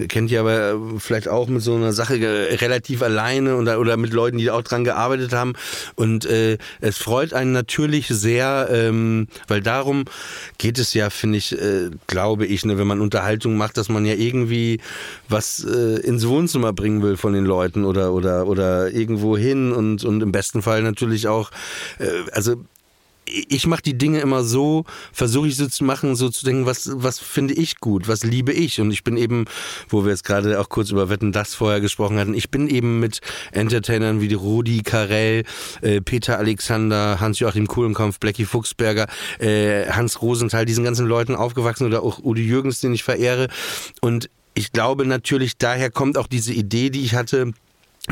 [0.08, 2.20] kennt ihr aber äh, vielleicht auch mit so einer Sache
[2.61, 5.54] relativ alleine oder, oder mit Leuten, die auch dran gearbeitet haben.
[5.94, 10.04] Und äh, es freut einen natürlich sehr, ähm, weil darum
[10.59, 14.04] geht es ja, finde ich, äh, glaube ich, ne, wenn man Unterhaltung macht, dass man
[14.04, 14.80] ja irgendwie
[15.28, 20.04] was äh, ins Wohnzimmer bringen will von den Leuten oder oder oder irgendwo hin und
[20.04, 21.50] und im besten Fall natürlich auch,
[21.98, 22.56] äh, also
[23.28, 26.90] ich mache die Dinge immer so, versuche ich so zu machen, so zu denken, was,
[26.94, 28.80] was finde ich gut, was liebe ich.
[28.80, 29.46] Und ich bin eben,
[29.88, 33.00] wo wir jetzt gerade auch kurz über Wetten das vorher gesprochen hatten, ich bin eben
[33.00, 33.20] mit
[33.52, 35.44] Entertainern wie Rudi Carell,
[35.82, 39.06] äh, Peter Alexander, Hans-Joachim Kuhlenkampf, Blackie Fuchsberger,
[39.38, 43.48] äh, Hans Rosenthal, diesen ganzen Leuten aufgewachsen oder auch Udi Jürgens, den ich verehre.
[44.00, 47.52] Und ich glaube natürlich, daher kommt auch diese Idee, die ich hatte,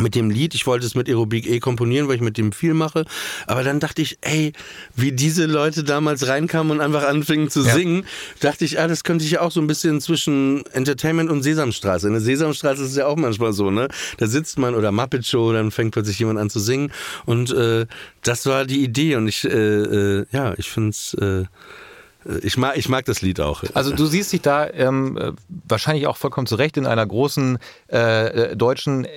[0.00, 0.54] mit dem Lied.
[0.54, 3.04] Ich wollte es mit Aerobic eh komponieren, weil ich mit dem viel mache.
[3.46, 4.52] Aber dann dachte ich, ey,
[4.96, 7.74] wie diese Leute damals reinkamen und einfach anfingen zu Ja.
[7.74, 8.04] singen,
[8.40, 12.07] dachte ich, ah, das könnte ich ja auch so ein bisschen zwischen Entertainment und Sesamstraße.
[12.09, 13.88] In der Sesamstraße ist es ja auch manchmal so, ne?
[14.18, 16.90] Da sitzt man oder Muppet Show, dann fängt plötzlich jemand an zu singen.
[17.24, 17.87] Und äh,
[18.22, 19.16] das war die Idee.
[19.16, 21.14] Und ich, äh, äh, ja, ich finde es.
[21.14, 21.44] Äh,
[22.42, 23.64] ich mag, ich mag das Lied auch.
[23.74, 25.33] Also du siehst dich da ähm, äh,
[25.68, 27.59] wahrscheinlich auch vollkommen zurecht in einer großen
[27.92, 29.09] äh, äh, deutschen äh,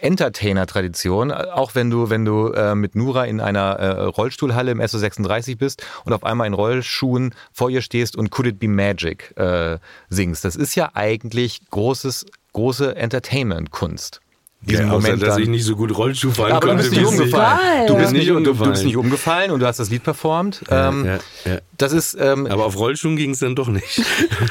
[0.00, 5.56] Entertainer-Tradition, auch wenn du, wenn du äh, mit Nura in einer äh, Rollstuhlhalle im SO36
[5.58, 9.78] bist und auf einmal in Rollschuhen vor ihr stehst und Could It Be Magic äh,
[10.08, 10.44] singst.
[10.44, 14.20] Das ist ja eigentlich großes, große Entertainment-Kunst.
[14.62, 16.82] Diesen ja, außer, Moment dass dann- ich nicht so gut Rollschuh fahren aber du konnte.
[16.82, 17.86] bist nicht umgefallen.
[17.86, 18.18] Du bist, Ja.
[18.18, 18.86] nicht, du, du bist umgefallen.
[18.86, 20.62] nicht umgefallen und du hast das Lied performt.
[20.70, 21.58] Ähm, ja, ja.
[21.76, 24.02] Das ist, ähm, Aber auf Rollschuhen ging es dann doch nicht.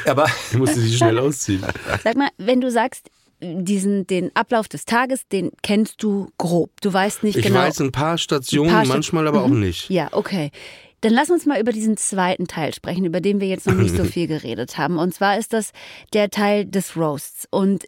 [0.05, 1.65] aber Ich musste sie schnell ausziehen.
[2.03, 3.09] Sag mal, wenn du sagst,
[3.45, 6.69] diesen, den Ablauf des Tages, den kennst du grob.
[6.81, 7.59] Du weißt nicht Ich genau.
[7.59, 9.89] weiß ein paar Stationen, Ein paar manchmal aber auch nicht.
[9.89, 10.51] Ja, okay.
[11.01, 13.95] Dann lass uns mal über diesen zweiten Teil sprechen, über den wir jetzt noch nicht
[13.95, 14.97] so viel geredet haben.
[14.97, 15.71] Und zwar ist das
[16.13, 17.47] der Teil des Roasts.
[17.51, 17.85] Und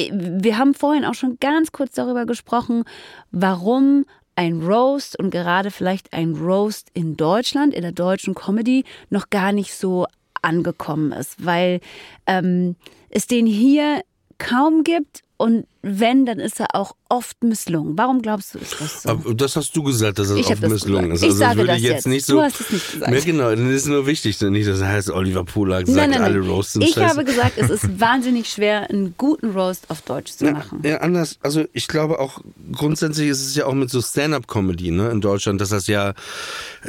[0.00, 2.84] äh, wir haben vorhin auch schon ganz kurz darüber gesprochen,
[3.30, 9.30] warum ein Roast und gerade vielleicht ein Roast in Deutschland, in der deutschen Comedy, noch
[9.30, 10.06] gar nicht so
[10.42, 11.80] angekommen ist, weil
[12.26, 12.76] ähm,
[13.10, 14.02] es den hier
[14.38, 17.96] kaum gibt und wenn, dann ist er auch oft misslungen.
[17.96, 19.08] Warum glaubst du, ist das so?
[19.10, 21.22] Aber das hast du gesagt, dass es Ich oft misslungen ist.
[21.22, 22.06] Ich Also das sage würde das jetzt jetzt.
[22.08, 22.42] nicht Du so.
[22.42, 23.12] hast es nicht gesagt.
[23.14, 26.40] Ja, genau, dann ist nur wichtig, nicht, dass heißt, Oliver Polak sagt, nein, nein, alle
[26.40, 26.50] nein.
[26.50, 27.06] Roasts sind Ich scheiße.
[27.08, 30.80] habe gesagt, es ist wahnsinnig schwer, einen guten Roast auf Deutsch zu Ja, machen.
[30.84, 31.38] ja, anders.
[31.40, 32.40] Also ich glaube auch
[32.72, 36.14] grundsätzlich ist es ja auch mit so Stand-up-Comedy ne, in Deutschland, dass das ja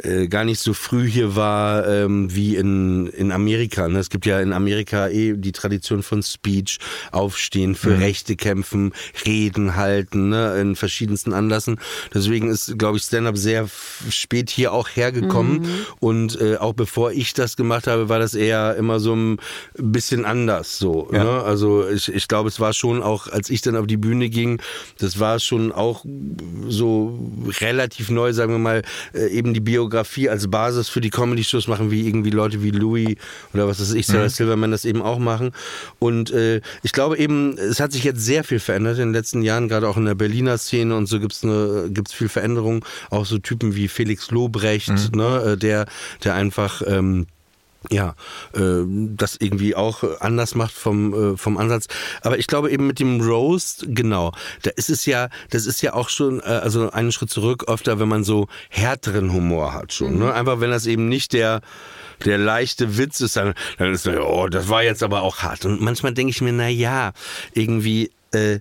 [0.02, 3.86] äh, gar nicht so früh hier war ähm, wie in, in Amerika.
[3.88, 4.00] Ne?
[4.00, 6.78] Es gibt ja in Amerika eh die Tradition von Speech,
[7.12, 8.92] Aufstehen, für Rechte kämpfen,
[9.24, 11.78] Reden halten, ne, in verschiedensten Anlässen.
[12.12, 13.68] Deswegen ist, glaube ich, Stand-up sehr
[14.08, 15.68] spät hier auch hergekommen.
[16.00, 19.38] Und äh, auch bevor ich das gemacht habe, war das eher immer so ein
[19.76, 20.78] bisschen anders.
[20.78, 21.22] So, Ja.
[21.24, 21.30] ne?
[21.42, 24.60] Also ich, ich glaube, es war schon auch, als ich dann auf die Bühne ging,
[24.98, 26.04] das war schon auch
[26.68, 27.18] so
[27.60, 28.82] relativ neu, sagen wir mal,
[29.14, 33.16] äh, eben die Biografie als Basis für die Comedy-Shows machen, wie irgendwie Leute wie Louis
[33.52, 35.52] oder was weiß ich, Sarah Silverman das eben auch machen.
[35.98, 39.42] Und äh, ich glaube eben, es hat sich jetzt sehr viel verändert in den letzten
[39.42, 42.84] Jahren, gerade auch in der Berliner Szene und so gibt's eine, gibt's viel Veränderung.
[43.10, 45.86] Auch so Typen wie Felix Lobrecht, ne, äh, der,
[46.22, 47.26] der einfach ähm,
[47.90, 48.14] ja,
[48.54, 51.88] äh, das irgendwie auch anders macht vom, äh, vom Ansatz.
[52.22, 55.94] Aber ich glaube eben mit dem Roast, genau, da ist es ja, das ist ja
[55.94, 60.20] auch schon, äh, also einen Schritt zurück, öfter, wenn man so härteren Humor hat schon.
[60.20, 60.32] Ne?
[60.32, 61.62] Einfach wenn das eben nicht der
[62.26, 65.64] der leichte Witz ist, dann, dann ist er, oh, das war jetzt aber auch hart.
[65.64, 67.12] Und manchmal denke ich mir, na ja,
[67.54, 68.58] irgendwie, 呃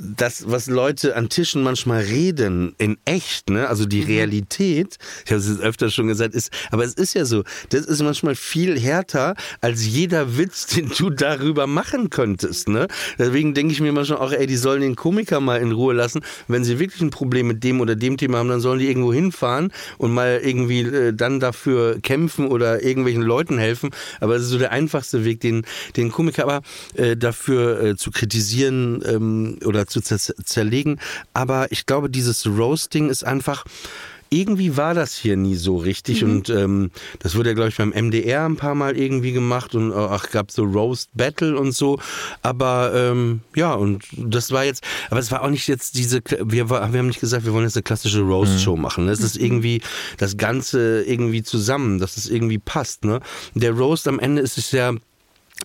[0.00, 5.40] das, was Leute an Tischen manchmal reden, in echt, ne, also die Realität, ich habe
[5.40, 8.78] es jetzt öfter schon gesagt, ist, aber es ist ja so, das ist manchmal viel
[8.78, 12.88] härter als jeder Witz, den du darüber machen könntest, ne.
[13.18, 16.22] Deswegen denke ich mir manchmal auch, ey, die sollen den Komiker mal in Ruhe lassen.
[16.48, 19.12] Wenn sie wirklich ein Problem mit dem oder dem Thema haben, dann sollen die irgendwo
[19.12, 23.90] hinfahren und mal irgendwie äh, dann dafür kämpfen oder irgendwelchen Leuten helfen.
[24.20, 25.64] Aber es ist so der einfachste Weg, den,
[25.96, 26.62] den Komiker aber
[26.94, 31.00] äh, dafür äh, zu kritisieren ähm, oder zu zer zerlegen.
[31.32, 33.64] Aber ich glaube, dieses Roasting ist einfach.
[34.30, 37.90] Irgendwie war das hier nie so richtig und ähm, das wurde ja, glaube ich, beim
[37.90, 42.00] MDR ein paar Mal irgendwie gemacht und äh, ach, gab so Roast Battle und so.
[42.42, 46.68] Aber ähm, ja, und das war jetzt, aber es war auch nicht jetzt diese, wir,
[46.68, 49.08] wir haben nicht gesagt, wir wollen jetzt eine klassische Roast-Show machen.
[49.08, 49.82] Es ist irgendwie
[50.16, 53.04] das Ganze irgendwie zusammen, dass es irgendwie passt.
[53.04, 53.20] Ne?
[53.54, 54.94] Der Roast am Ende ist es ja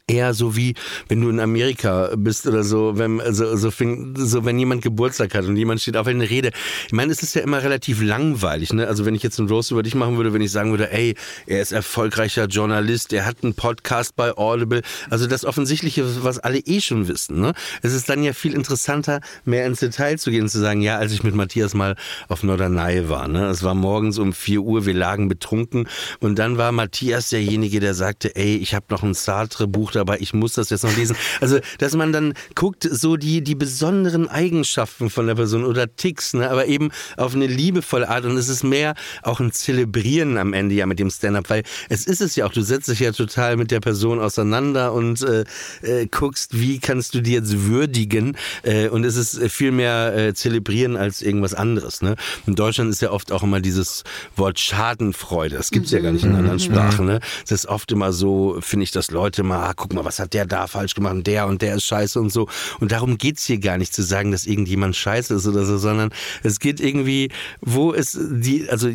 [0.10, 0.76] eher so wie
[1.08, 5.34] wenn du in Amerika bist oder so, wenn also so, fing, so wenn jemand Geburtstag
[5.36, 6.52] hat und jemand steht auf eine Rede.
[6.88, 8.88] Ich meine, es ist ja immer relativ langweilig, ne?
[8.88, 11.16] Also wenn ich jetzt einen Roast über dich machen würde, wenn ich sagen würde, ey,
[11.48, 16.60] er ist erfolgreicher Journalist, er hat einen Podcast bei Audible, also das offensichtliche, was alle
[16.60, 17.54] eh schon wissen, ne?
[17.82, 20.98] Es ist dann ja viel interessanter, mehr ins Detail zu gehen und zu sagen, ja,
[20.98, 21.96] als ich mit Matthias mal
[22.28, 23.48] auf Norderney war, ne?
[23.48, 25.88] Es war morgens um 4 Uhr, wir lagen betrunken
[26.20, 30.34] und dann war Matthias derjenige, der sagte, ey, ich habe noch ein Sartre-Buch dabei, ich
[30.34, 31.16] muss das jetzt noch lesen.
[31.42, 36.34] Also, dass man dann guckt, so die, die besonderen Eigenschaften von der Person oder Ticks,
[36.34, 36.50] ne?
[36.50, 40.76] aber eben auf eine liebevolle Art und es ist mehr auch ein Zelebrieren am Ende
[40.76, 43.58] ja mit dem Stand-up, weil es ist es ja auch, du setzt dich ja total
[43.58, 45.44] mit der Person auseinander und äh,
[45.82, 50.34] äh, guckst, wie kannst du die jetzt würdigen äh, und es ist viel mehr äh,
[50.34, 52.02] zelebrieren als irgendwas anderes.
[52.02, 52.16] Ne?
[52.46, 54.04] In Deutschland ist ja oft auch immer dieses
[54.36, 57.06] Wort Schadenfreude, das gibt's ja gar nicht in anderen Sprachen.
[57.06, 57.20] Ne?
[57.44, 60.34] Das ist oft immer so, finde ich, dass Leute mal ah, guck mal, was hat
[60.34, 62.48] der da falsch gemacht und der und der ist scheiße und so.
[62.80, 66.10] Und darum geht's hier gar nicht zu sagen, dass irgendjemand scheiße ist oder so, sondern
[66.44, 67.30] es geht irgendwie,
[67.62, 68.90] wo ist die, also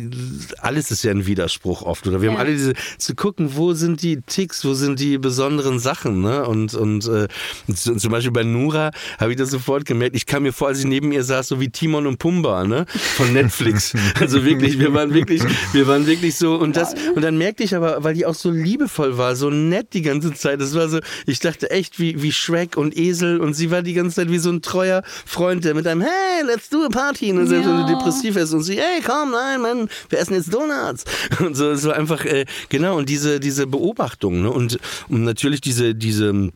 [0.59, 2.07] alles ist ja ein Widerspruch oft.
[2.07, 5.79] Oder wir haben alle diese, zu gucken, wo sind die Ticks, wo sind die besonderen
[5.79, 6.45] Sachen, ne?
[6.45, 7.27] Und, und äh,
[7.73, 10.15] zum Beispiel bei Nura habe ich das sofort gemerkt.
[10.15, 12.85] Ich kam mir vor, als ich neben ihr saß, so wie Timon und Pumba, ne?
[13.15, 13.93] Von Netflix.
[14.19, 15.41] Also wirklich, wir waren wirklich,
[15.73, 18.49] wir waren wirklich so und das, und dann merkte ich aber, weil die auch so
[18.49, 20.61] liebevoll war, so nett die ganze Zeit.
[20.65, 23.93] Das war so, ich dachte echt wie, wie Shrek und Esel und sie war die
[23.93, 27.31] ganze Zeit wie so ein treuer Freund, der mit einem, hey, let's do a party,
[27.31, 30.53] und selbst wenn du depressiv ist und sie, hey, komm, nein, Mann, wir essen jetzt
[30.53, 31.05] Donuts.
[31.39, 34.51] Und so, so einfach, äh, genau, und diese, diese Beobachtung, ne?
[34.51, 36.51] Und, und natürlich diese, diese,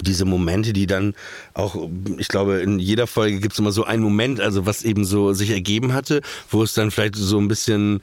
[0.00, 1.14] diese Momente, die dann
[1.54, 5.04] auch, ich glaube, in jeder Folge gibt es immer so einen Moment, also was eben
[5.04, 8.00] so sich ergeben hatte, wo es dann vielleicht so ein bisschen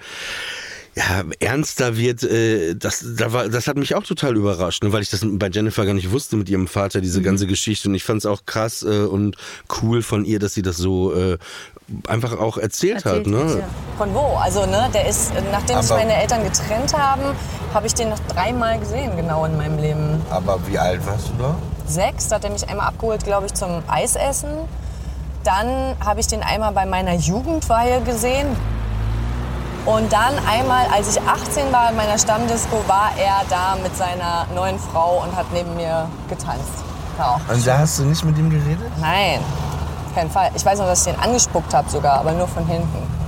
[0.96, 5.02] ja, ernster wird, äh, das, da war, das hat mich auch total überrascht, ne, weil
[5.02, 7.88] ich das bei Jennifer gar nicht wusste mit ihrem Vater, diese ganze Geschichte.
[7.90, 9.36] Und ich fand es auch krass äh, und
[9.82, 11.38] cool von ihr, dass sie das so äh,
[12.08, 13.28] einfach auch erzählt, hat.
[13.28, 13.64] Ne?
[13.98, 14.38] Von wo?
[14.38, 17.22] Also, ne, der ist, nachdem sich Aber- meine Eltern getrennt haben,
[17.74, 20.22] habe ich den noch dreimal gesehen, genau in meinem Leben.
[20.30, 21.56] Aber wie alt warst du da?
[21.88, 24.50] Sechs, da hat er mich einmal abgeholt, glaube ich, zum Eisessen.
[25.44, 28.48] Dann habe ich den einmal bei meiner Jugendweihe gesehen.
[29.86, 34.46] Und dann einmal, als ich 18 war in meiner Stammdisco, war er da mit seiner
[34.54, 36.84] neuen Frau und hat neben mir getanzt.
[37.18, 38.92] Auch Und da hast du nicht mit ihm geredet?
[39.00, 39.40] Nein,
[40.08, 40.52] auf keinen Fall.
[40.56, 43.19] Ich weiß noch, dass ich den angespuckt habe sogar, aber nur von hinten.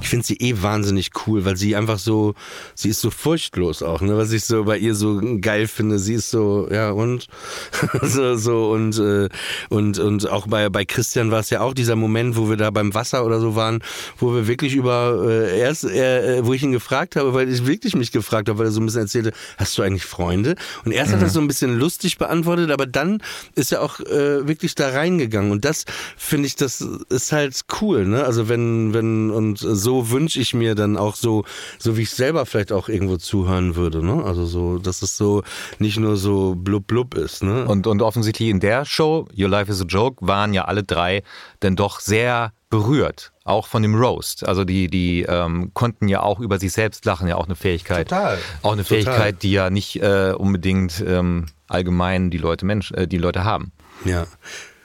[0.00, 2.34] Ich finde sie eh wahnsinnig cool, weil sie einfach so,
[2.74, 4.16] sie ist so furchtlos auch, ne?
[4.16, 5.98] Was ich so bei ihr so geil finde.
[5.98, 7.26] Sie ist so, ja und
[8.02, 9.28] so, so und äh,
[9.68, 12.70] und und auch bei bei Christian war es ja auch dieser Moment, wo wir da
[12.70, 13.80] beim Wasser oder so waren,
[14.18, 17.94] wo wir wirklich über äh, erst, äh, wo ich ihn gefragt habe, weil ich wirklich
[17.94, 20.54] mich gefragt habe, weil er so ein bisschen erzählte, hast du eigentlich Freunde?
[20.84, 23.22] Und erst hat er so ein bisschen lustig beantwortet, aber dann
[23.54, 25.84] ist er auch äh, wirklich da reingegangen und das
[26.16, 28.24] finde ich, das ist halt cool, ne?
[28.24, 31.44] Also wenn wenn und so wünsche ich mir dann auch so,
[31.78, 34.24] so wie ich selber vielleicht auch irgendwo zuhören würde, ne?
[34.24, 35.42] Also so, dass es so
[35.78, 37.66] nicht nur so blub blub ist, ne?
[37.66, 41.22] Und, und offensichtlich in der Show, Your Life is a Joke, waren ja alle drei
[41.60, 43.32] dann doch sehr berührt.
[43.44, 44.46] Auch von dem Roast.
[44.46, 48.08] Also die, die ähm, konnten ja auch über sich selbst lachen, ja auch eine Fähigkeit.
[48.08, 48.38] Total.
[48.62, 49.02] Auch eine Total.
[49.02, 53.72] Fähigkeit, die ja nicht äh, unbedingt ähm, allgemein die Leute Mensch, äh, die Leute haben.
[54.04, 54.26] Ja.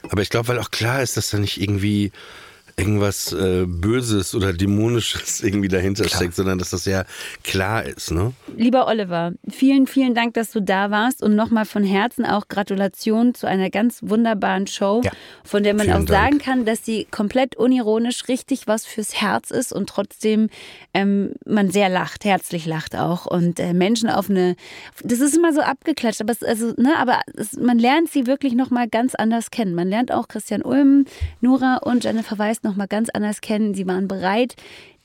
[0.09, 2.11] Aber ich glaube, weil auch klar ist, dass da nicht irgendwie
[2.77, 7.05] irgendwas äh, Böses oder Dämonisches irgendwie dahinter steckt, sondern dass das ja
[7.43, 8.33] klar ist, ne?
[8.57, 13.33] Lieber Oliver, vielen, vielen Dank, dass du da warst und nochmal von Herzen auch Gratulation
[13.33, 15.11] zu einer ganz wunderbaren Show, Ja.
[15.43, 16.09] von der man Vielen auch Dank.
[16.09, 20.49] sagen kann, dass sie komplett unironisch richtig was fürs Herz ist und trotzdem
[20.93, 24.55] ähm, man sehr lacht, herzlich lacht auch und äh, Menschen auf eine,
[25.03, 28.53] das ist immer so abgeklatscht, aber, es, also, ne, aber es, man lernt sie wirklich
[28.53, 29.75] nochmal ganz anders kennen.
[29.75, 31.05] Man lernt auch Christian Ulm,
[31.39, 33.73] Nora und Jennifer Weiß nochmal ganz anders kennen.
[33.73, 34.55] Sie waren bereit,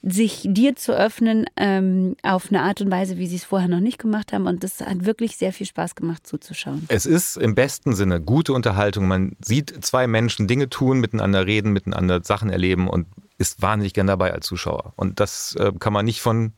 [0.03, 3.81] sich dir zu öffnen ähm, auf eine Art und Weise, wie sie es vorher noch
[3.81, 4.47] nicht gemacht haben.
[4.47, 6.87] Und das hat wirklich sehr viel Spaß gemacht zuzuschauen.
[6.89, 9.07] Es ist im besten Sinne gute Unterhaltung.
[9.07, 14.07] Man sieht zwei Menschen Dinge tun, miteinander reden, miteinander Sachen erleben und ist wahnsinnig gern
[14.07, 14.95] dabei als Zuschauer.
[14.97, 16.53] Und das äh, kann man nicht von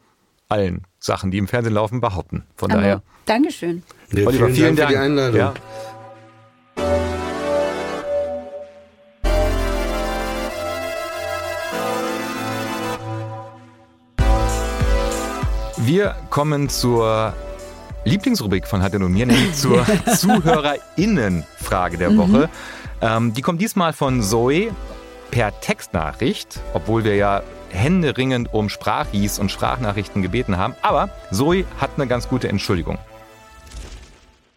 [0.49, 2.45] allen Sachen, die im Fernsehen laufen, behaupten.
[2.55, 2.95] Von daher.
[2.95, 3.83] Aber Dankeschön.
[4.13, 5.37] Ja, Oliver, vielen, Dank für die Einladung.
[5.37, 5.55] Ja.
[15.95, 17.35] Wir kommen zur
[18.07, 22.49] Lieblingsrubrik von Hat und mir, nämlich zur ZuhörerInnen-Frage der Woche.
[23.03, 24.71] Ähm, die kommt diesmal von Zoe
[25.31, 30.75] per Textnachricht, obwohl wir ja händeringend um Sprachis und Sprachnachrichten gebeten haben.
[30.81, 32.97] Aber Zoe hat eine ganz gute Entschuldigung.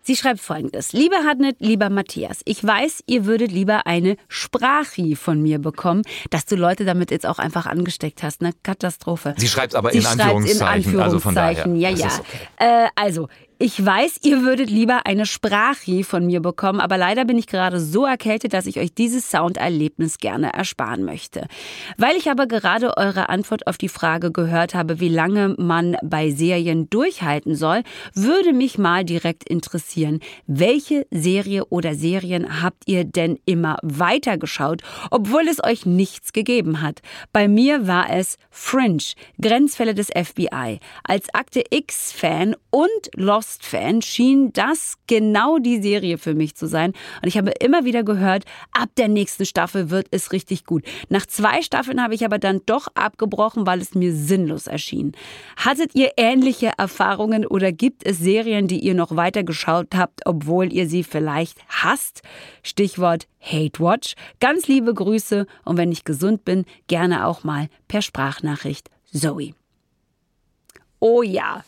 [0.07, 0.93] Sie schreibt folgendes.
[0.93, 6.45] Lieber Hadnet, lieber Matthias, ich weiß, ihr würdet lieber eine Sprachi von mir bekommen, dass
[6.45, 8.41] du Leute damit jetzt auch einfach angesteckt hast.
[8.41, 9.33] Eine Katastrophe.
[9.37, 11.65] Sie schreibt aber Sie in schreibt Anführungszeichen, in also von daher.
[11.65, 12.19] Anführungszeichen, Ja, ja.
[12.19, 12.83] okay.
[12.85, 17.37] Äh, also, ich weiß, ihr würdet lieber eine Sprachi von mir bekommen, aber leider bin
[17.37, 21.47] ich gerade so erkältet, dass ich euch dieses Sounderlebnis gerne ersparen möchte.
[21.97, 26.31] Weil ich aber gerade eure Antwort auf die Frage gehört habe, wie lange man bei
[26.31, 33.39] Serien durchhalten soll, würde mich mal direkt interessieren, welche Serie oder Serien habt ihr denn
[33.45, 36.99] immer weitergeschaut, obwohl es euch nichts gegeben hat?
[37.31, 39.03] Bei mir war es Fringe,
[39.41, 46.33] Grenzfälle des FBI, als Akte X-Fan und Lost Lost-Fan schien das genau die Serie für
[46.33, 46.93] mich zu sein.
[47.21, 50.83] Und ich habe immer wieder gehört, ab der nächsten Staffel wird es richtig gut.
[51.09, 55.11] Nach zwei Staffeln habe ich aber dann doch abgebrochen, weil es mir sinnlos erschien.
[55.57, 60.73] Hattet ihr ähnliche Erfahrungen oder gibt es Serien, die ihr noch weiter geschaut habt, obwohl
[60.73, 62.23] ihr sie vielleicht hasst?
[62.63, 64.15] Stichwort Hate Watch.
[64.39, 68.89] Ganz liebe Grüße und wenn ich gesund bin, gerne auch mal per Sprachnachricht.
[69.13, 69.53] Zoe.
[70.99, 71.63] Oh ja,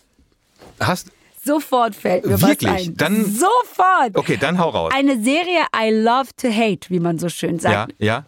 [0.79, 1.11] Hast,
[1.47, 2.69] sofort fällt mir Wirklich?
[2.71, 2.93] was ein.
[2.95, 4.15] Dann- sofort.
[4.15, 4.91] okay, dann hau raus.
[4.95, 7.95] Eine Serie I love to hate, wie man so schön Ja, sagt.
[7.97, 8.25] ja.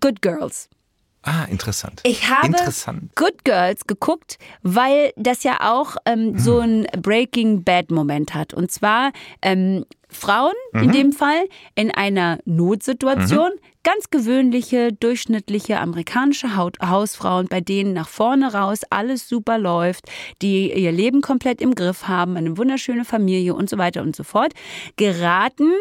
[0.00, 0.70] Good Girls.
[1.24, 2.00] Ah, interessant.
[2.04, 3.14] Ich habe Interessant.
[3.14, 8.52] Good Girls geguckt, weil das ja auch ähm, so ein Breaking Bad Moment hat.
[8.52, 11.44] Und zwar ähm, Frauen in dem Fall
[11.74, 13.50] in einer Notsituation,
[13.82, 20.08] ganz gewöhnliche, durchschnittliche amerikanische Haut Hausfrauen, bei denen nach vorne raus alles super läuft,
[20.42, 24.24] die ihr Leben komplett im Griff haben, eine wunderschöne Familie und so weiter und so
[24.24, 24.52] fort,
[24.96, 25.72] geraten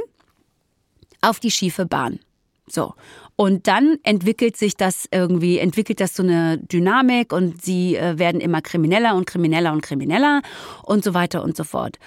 [1.22, 2.20] auf die schiefe Bahn.
[2.68, 2.94] So.
[3.36, 8.40] Und dann entwickelt sich das irgendwie, entwickelt das so eine Dynamik und sie äh, werden
[8.40, 10.42] immer krimineller und krimineller und krimineller
[10.84, 11.98] und so weiter und so fort.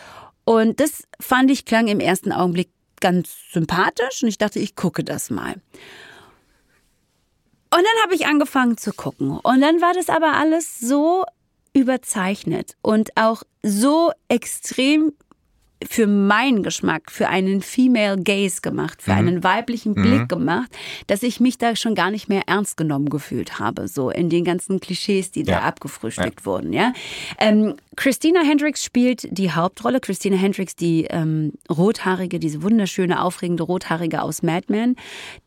[0.44, 2.68] Und das fand ich klang im ersten Augenblick
[3.00, 5.54] ganz sympathisch und ich dachte, ich gucke das mal.
[7.74, 9.30] Und dann habe ich angefangen zu gucken.
[9.30, 11.24] Und dann war das aber alles so
[11.72, 15.12] überzeichnet und auch so extrem
[15.88, 20.70] für meinen Geschmack, für einen Female Gaze gemacht, für einen weiblichen Blick gemacht,
[21.06, 24.44] dass ich mich da schon gar nicht mehr ernst genommen gefühlt habe, so in den
[24.44, 25.60] ganzen Klischees, die da Ja.
[25.62, 26.72] abgefrühstückt wurden.
[26.72, 26.92] Ja?
[27.38, 30.00] Ähm, Christina Hendricks spielt die Hauptrolle.
[30.00, 34.96] Christina Hendricks, die ähm, rothaarige, diese wunderschöne, aufregende rothaarige aus Mad Men,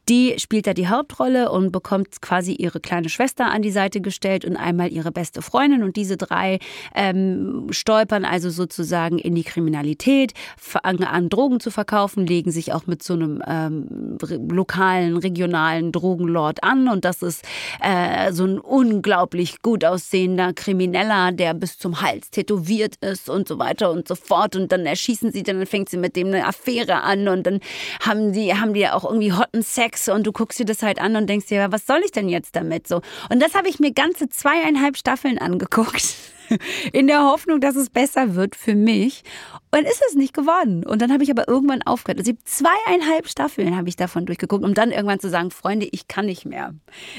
[0.09, 4.45] die spielt da die Hauptrolle und bekommt quasi ihre kleine Schwester an die Seite gestellt
[4.45, 5.83] und einmal ihre beste Freundin.
[5.83, 6.59] Und diese drei
[6.95, 12.87] ähm, stolpern also sozusagen in die Kriminalität, fangen an, Drogen zu verkaufen, legen sich auch
[12.87, 14.17] mit so einem ähm,
[14.49, 16.87] lokalen, regionalen Drogenlord an.
[16.87, 17.43] Und das ist
[17.81, 23.57] äh, so ein unglaublich gut aussehender Krimineller, der bis zum Hals tätowiert ist und so
[23.57, 24.55] weiter und so fort.
[24.55, 27.59] Und dann erschießen sie, dann fängt sie mit dem eine Affäre an und dann
[27.99, 31.01] haben die, haben die ja auch irgendwie hotten Sex und du guckst dir das halt
[31.01, 33.01] an und denkst dir, was soll ich denn jetzt damit so?
[33.29, 36.15] Und das habe ich mir ganze zweieinhalb Staffeln angeguckt.
[36.93, 39.23] In der Hoffnung, dass es besser wird für mich.
[39.71, 40.85] Und ist es nicht geworden.
[40.85, 42.19] Und dann habe ich aber irgendwann aufgehört.
[42.19, 46.27] Also zweieinhalb Staffeln habe ich davon durchgeguckt, um dann irgendwann zu sagen, Freunde, ich kann
[46.27, 46.73] nicht mehr.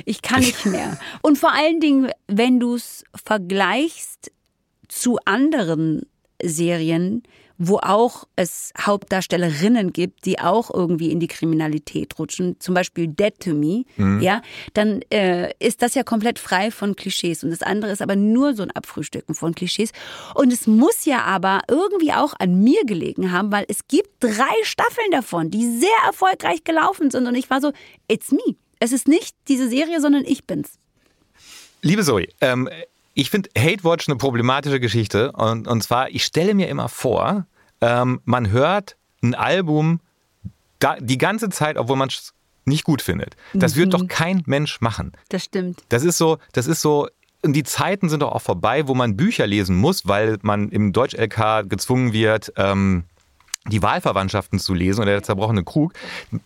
[0.06, 0.98] Ich kann nicht mehr.
[1.22, 4.32] Und vor allen Dingen, wenn du es vergleichst
[4.88, 6.02] zu anderen
[6.42, 7.22] Serien,
[7.58, 13.34] wo auch es Hauptdarstellerinnen gibt, die auch irgendwie in die Kriminalität rutschen, zum Beispiel Dead
[13.40, 13.84] to Me,
[14.22, 14.42] ja,
[14.74, 18.54] dann äh, ist das ja komplett frei von Klischees und das andere ist aber nur
[18.54, 19.90] so ein Abfrühstücken von Klischees
[20.34, 24.54] und es muss ja aber irgendwie auch an mir gelegen haben, weil es gibt drei
[24.62, 27.72] Staffeln davon, die sehr erfolgreich gelaufen sind und ich war so,
[28.06, 28.54] it's me.
[28.78, 30.78] Es ist nicht diese Serie, sondern ich bin's.
[31.82, 32.68] Liebe Zoe, ähm,
[33.18, 35.32] ich finde Hate Watch eine problematische Geschichte.
[35.32, 37.46] Und, und zwar, ich stelle mir immer vor,
[37.80, 39.98] ähm, man hört ein Album
[40.78, 42.32] da, die ganze Zeit, obwohl man es
[42.64, 43.34] nicht gut findet.
[43.54, 45.12] Das wird doch kein Mensch machen.
[45.30, 45.82] Das stimmt.
[45.88, 47.08] Das ist so, das ist so.
[47.42, 50.92] Und die Zeiten sind doch auch vorbei, wo man Bücher lesen muss, weil man im
[50.92, 53.02] Deutsch-LK gezwungen wird, ähm,
[53.66, 55.92] die Wahlverwandtschaften zu lesen oder der zerbrochene Krug.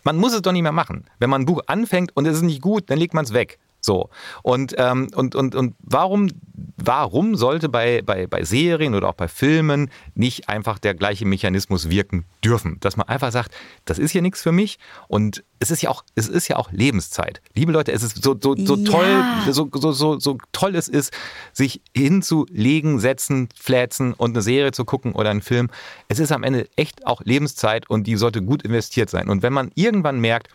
[0.03, 1.05] Man muss es doch nicht mehr machen.
[1.19, 3.59] Wenn man ein Buch anfängt und es ist nicht gut, dann legt man es weg.
[3.85, 4.09] So.
[4.43, 6.29] Und, ähm, und, und, und warum,
[6.77, 11.89] warum sollte bei, bei, bei Serien oder auch bei Filmen nicht einfach der gleiche Mechanismus
[11.89, 12.77] wirken dürfen?
[12.79, 13.51] Dass man einfach sagt,
[13.83, 14.79] das ist hier nichts für mich
[15.09, 17.41] und es ist ja auch, es ist ja auch Lebenszeit.
[17.55, 18.83] Liebe Leute, es ist so, so, so Ja.
[18.89, 21.11] toll, so, so, so, so toll es ist,
[21.51, 25.69] sich hinzulegen, setzen, flätzen und eine Serie zu gucken oder einen Film.
[26.07, 29.27] Es ist am Ende echt auch Lebenszeit und die sollte gut investiert sein.
[29.29, 30.47] Und wenn man irgendwann merkt,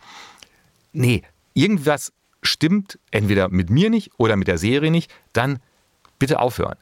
[0.93, 1.21] nee,
[1.53, 2.11] irgendwas
[2.43, 5.59] stimmt entweder mit mir nicht oder mit der Serie nicht, dann
[6.19, 6.77] bitte aufhören.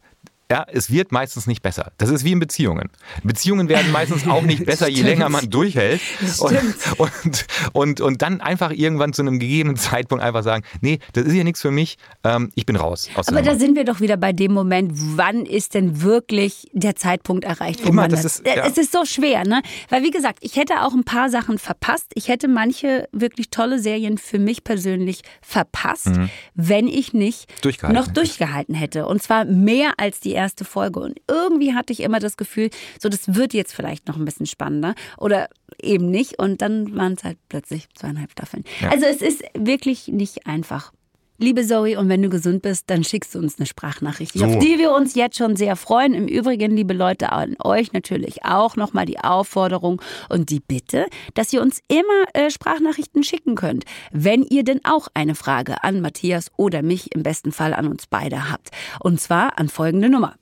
[0.49, 1.91] Ja, es wird meistens nicht besser.
[1.97, 2.89] Das ist wie in Beziehungen.
[3.23, 5.99] Beziehungen werden meistens auch nicht besser, je länger man durchhält.
[6.39, 6.57] Und,
[6.97, 11.33] und, und, und dann einfach irgendwann zu einem gegebenen Zeitpunkt einfach sagen, nee, das ist
[11.33, 13.09] hier nichts für mich, ähm, ich bin raus.
[13.15, 17.43] Aber da sind wir doch wieder bei dem Moment, wann ist denn wirklich der Zeitpunkt
[17.43, 18.65] erreicht, wo Immer, man das das, ist- ja.
[18.65, 19.61] Es ist so schwer, ne?
[19.89, 22.05] Weil wie gesagt, ich hätte auch ein paar Sachen verpasst.
[22.13, 26.09] Ich hätte manche wirklich tolle Serien für mich persönlich verpasst,
[26.55, 27.61] wenn ich nicht Mhm.
[27.63, 29.05] Durchgehalten noch durchgehalten hätte.
[29.07, 30.99] Und zwar mehr als die erste Folge.
[30.99, 32.69] Und irgendwie hatte ich immer das Gefühl,
[32.99, 35.49] so das wird jetzt vielleicht noch ein bisschen spannender oder
[35.81, 36.39] eben nicht.
[36.39, 38.63] Und dann waren es halt plötzlich zweieinhalb Staffeln.
[38.89, 40.93] Also es ist wirklich nicht einfach.
[41.39, 44.43] Liebe Zoe, und wenn du gesund bist, dann schickst du uns eine Sprachnachricht, So.
[44.45, 46.15] auf die wir uns jetzt schon sehr freuen.
[46.15, 51.53] Im Übrigen, liebe Leute, an euch natürlich auch nochmal die Aufforderung und die Bitte, dass
[51.53, 56.49] ihr uns immer äh, Sprachnachrichten schicken könnt, wenn ihr denn auch eine Frage an Matthias
[56.57, 58.71] oder mich, im besten Fall an uns beide habt.
[58.99, 60.33] Und zwar an folgende Nummer.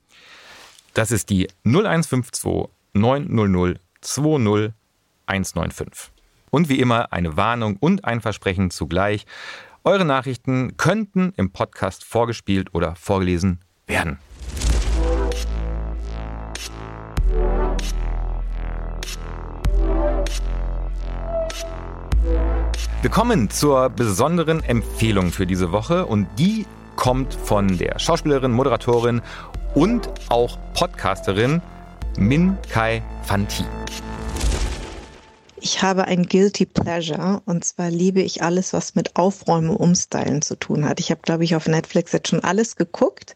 [0.94, 4.72] Das ist die 0152 900 20
[5.26, 6.12] 195.
[6.52, 9.26] Und wie immer eine Warnung und ein Versprechen zugleich.
[9.88, 14.18] Eure Nachrichten könnten im Podcast vorgespielt oder vorgelesen werden.
[23.04, 26.66] Wir kommen zur besonderen Empfehlung für diese Woche und die
[26.96, 29.22] kommt von der Schauspielerin, Moderatorin
[29.76, 31.62] und auch Podcasterin
[32.18, 33.66] Min Kai Fanti.
[35.66, 40.56] Ich habe ein Guilty Pleasure und zwar liebe ich alles, was mit Aufräumen Umstylen zu
[40.56, 41.00] tun hat.
[41.00, 43.36] Ich habe, glaube ich, auf Netflix jetzt schon alles geguckt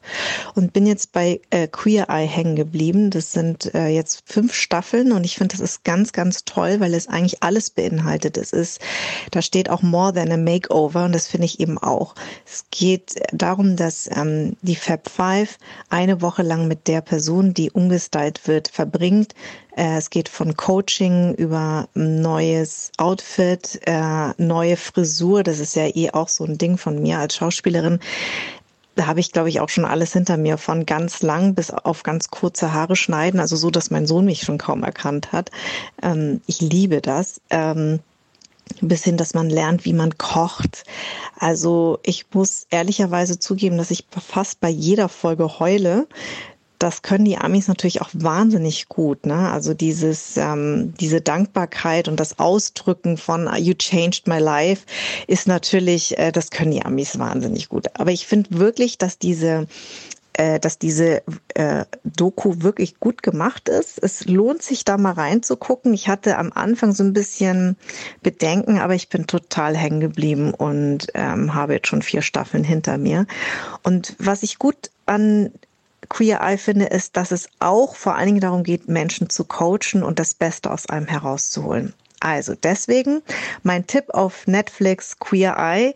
[0.53, 3.09] und bin jetzt bei äh, Queer Eye hängen geblieben.
[3.09, 6.93] Das sind äh, jetzt fünf Staffeln und ich finde, das ist ganz, ganz toll, weil
[6.93, 8.37] es eigentlich alles beinhaltet.
[8.37, 8.79] Es ist,
[9.31, 12.13] da steht auch More Than a Makeover und das finde ich eben auch.
[12.45, 15.57] Es geht darum, dass ähm, die Fab Five
[15.89, 19.33] eine Woche lang mit der Person, die umgestylt wird, verbringt.
[19.75, 25.43] Äh, Es geht von Coaching über neues Outfit, äh, neue Frisur.
[25.43, 27.99] Das ist ja eh auch so ein Ding von mir als Schauspielerin.
[28.95, 32.03] Da habe ich, glaube ich, auch schon alles hinter mir, von ganz lang bis auf
[32.03, 35.51] ganz kurze Haare schneiden, also so, dass mein Sohn mich schon kaum erkannt hat.
[36.03, 37.39] Ähm, ich liebe das.
[37.49, 37.99] Ähm,
[38.81, 40.83] bis hin, dass man lernt, wie man kocht.
[41.37, 46.07] Also ich muss ehrlicherweise zugeben, dass ich fast bei jeder Folge heule.
[46.79, 49.25] Das können die Amis natürlich auch wahnsinnig gut.
[49.25, 49.51] Ne?
[49.51, 54.85] Also dieses, ähm, diese Dankbarkeit und das Ausdrücken von You changed my life
[55.27, 57.87] ist natürlich, äh, das können die Amis wahnsinnig gut.
[57.95, 59.67] Aber ich finde wirklich, dass diese
[60.39, 61.21] äh, dass diese
[61.55, 64.01] äh, Doku wirklich gut gemacht ist.
[64.01, 65.93] Es lohnt sich da mal reinzugucken.
[65.93, 67.75] Ich hatte am Anfang so ein bisschen
[68.23, 72.97] Bedenken, aber ich bin total hängen geblieben und ähm, habe jetzt schon vier Staffeln hinter
[72.97, 73.27] mir.
[73.83, 75.51] Und was ich gut an
[76.09, 80.03] Queer Eye finde, ist, dass es auch vor allen Dingen darum geht, Menschen zu coachen
[80.03, 81.93] und das Beste aus einem herauszuholen.
[82.19, 83.21] Also deswegen
[83.63, 85.93] mein Tipp auf Netflix Queer Eye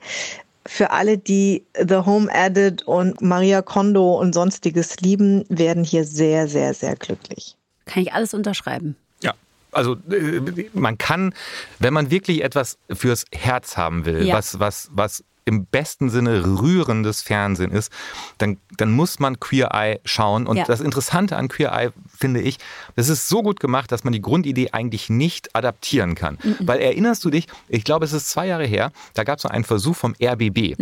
[0.66, 6.47] für alle, die The Home Edit und Maria Kondo und sonstiges lieben, werden hier sehr,
[6.47, 7.57] sehr, sehr glücklich.
[7.86, 8.95] Kann ich alles unterschreiben.
[9.22, 9.34] Ja.
[9.74, 10.39] Also äh,
[10.74, 11.34] man kann,
[11.80, 14.36] wenn man wirklich etwas fürs Herz haben will, Ja.
[14.36, 17.91] was, was, was im besten Sinne rührendes Fernsehen ist,
[18.38, 20.48] dann, dann muss man Queer Eye schauen.
[20.48, 20.66] Und Ja.
[20.66, 22.58] das Interessante an Queer Eye finde ich,
[22.96, 26.38] das ist so gut gemacht, dass man die Grundidee eigentlich nicht adaptieren kann.
[26.60, 29.50] Weil erinnerst du dich, ich glaube, es ist zwei Jahre her, da gab es so
[29.50, 30.76] einen Versuch vom RBB,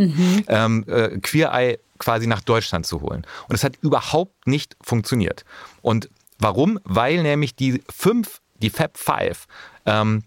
[0.48, 3.26] ähm, äh, Queer Eye quasi nach Deutschland zu holen.
[3.48, 5.46] Und es hat überhaupt nicht funktioniert.
[5.82, 6.10] Und
[6.40, 6.80] warum?
[6.84, 9.46] Weil nämlich die fünf, die Fab Five,
[9.86, 10.24] ähm,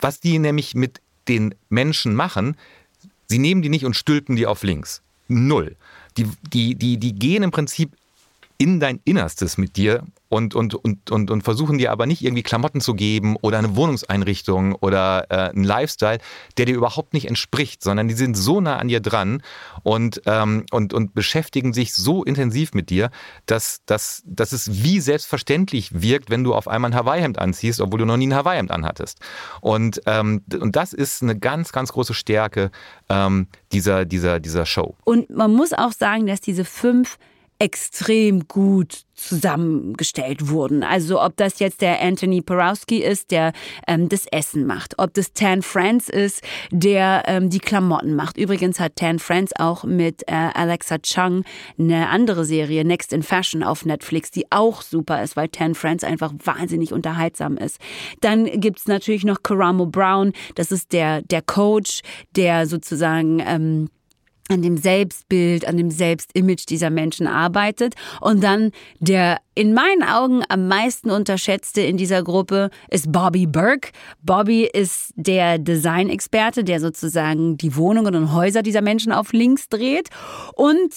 [0.00, 2.56] was die nämlich mit den Menschen machen,
[3.32, 5.02] sie nehmen die nicht und stülpen die auf links.
[5.26, 5.76] Null.
[6.18, 7.96] Die, die, die, die gehen im Prinzip
[8.58, 12.42] in dein Innerstes mit dir und, und, und, und, und versuchen dir aber nicht irgendwie
[12.42, 16.20] Klamotten zu geben oder eine Wohnungseinrichtung oder äh, einen Lifestyle,
[16.56, 19.42] der dir überhaupt nicht entspricht, sondern die sind so nah an dir dran
[19.82, 23.10] und, ähm, und, und beschäftigen sich so intensiv mit dir,
[23.44, 27.98] dass, dass, dass es wie selbstverständlich wirkt, wenn du auf einmal ein Hawaii-Hemd anziehst, obwohl
[27.98, 29.18] du noch nie ein Hawaii-Hemd anhattest.
[29.60, 32.70] Und, ähm, und das ist eine ganz, ganz große Stärke
[33.10, 34.96] ähm, dieser, dieser, dieser Show.
[35.04, 37.18] Und man muss auch sagen, dass diese fünf
[37.62, 40.82] extrem gut zusammengestellt wurden.
[40.82, 43.52] Also ob das jetzt der Anthony Porowski ist, der
[43.86, 46.42] ähm, das Essen macht, ob das Tan France ist,
[46.72, 48.36] der ähm, die Klamotten macht.
[48.36, 51.44] Übrigens hat Tan France auch mit äh, Alexa Chung
[51.78, 56.04] eine andere Serie, Next in Fashion auf Netflix, die auch super ist, weil Tan France
[56.04, 57.78] einfach wahnsinnig unterhaltsam ist.
[58.22, 62.00] Dann gibt's natürlich noch Karamo Brown, das ist der, der Coach,
[62.34, 63.38] der sozusagen...
[63.46, 63.88] Ähm,
[64.52, 67.94] an dem Selbstbild, an dem Selbstimage dieser Menschen arbeitet.
[68.20, 73.90] Und dann der in meinen Augen am meisten unterschätzte in dieser Gruppe ist Bobby Burke.
[74.22, 80.08] Bobby ist der Designexperte, der sozusagen die Wohnungen und Häuser dieser Menschen auf links dreht.
[80.54, 80.92] Und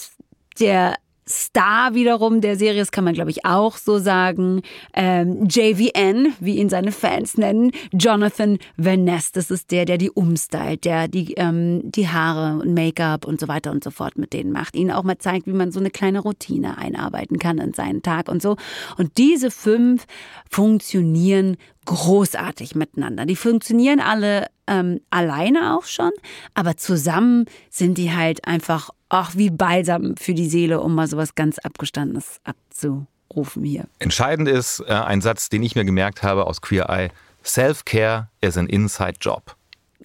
[0.58, 0.94] der
[1.28, 4.62] Star wiederum der Serie, das kann man glaube ich auch so sagen,
[4.94, 10.10] ähm, JVN, wie ihn seine Fans nennen, Jonathan Van Ness, das ist der, der die
[10.10, 14.32] umstylt, der die, ähm, die Haare und Make-up und so weiter und so fort mit
[14.32, 17.74] denen macht, ihnen auch mal zeigt, wie man so eine kleine Routine einarbeiten kann in
[17.74, 18.56] seinen Tag und so.
[18.96, 20.06] Und diese fünf
[20.48, 21.56] funktionieren
[21.86, 23.26] großartig miteinander.
[23.26, 26.10] Die funktionieren alle ähm, alleine auch schon,
[26.54, 31.34] aber zusammen sind die halt einfach auch wie Balsam für die Seele, um mal sowas
[31.34, 33.84] ganz Abgestandenes abzurufen hier.
[33.98, 37.10] Entscheidend ist äh, ein Satz, den ich mir gemerkt habe aus Queer Eye.
[37.44, 39.54] Self-Care is an inside job.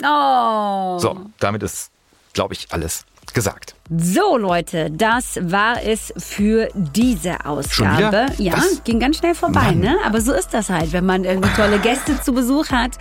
[0.04, 1.00] Oh.
[1.00, 1.92] So, damit ist,
[2.34, 3.76] glaube ich, alles gesagt.
[3.94, 8.28] So, Leute, das war es für diese Ausgabe.
[8.38, 8.82] Ja, Was?
[8.86, 9.80] ging ganz schnell vorbei, Mann.
[9.80, 9.98] ne?
[10.06, 12.92] Aber so ist das halt, wenn man irgendwie tolle Gäste zu Besuch hat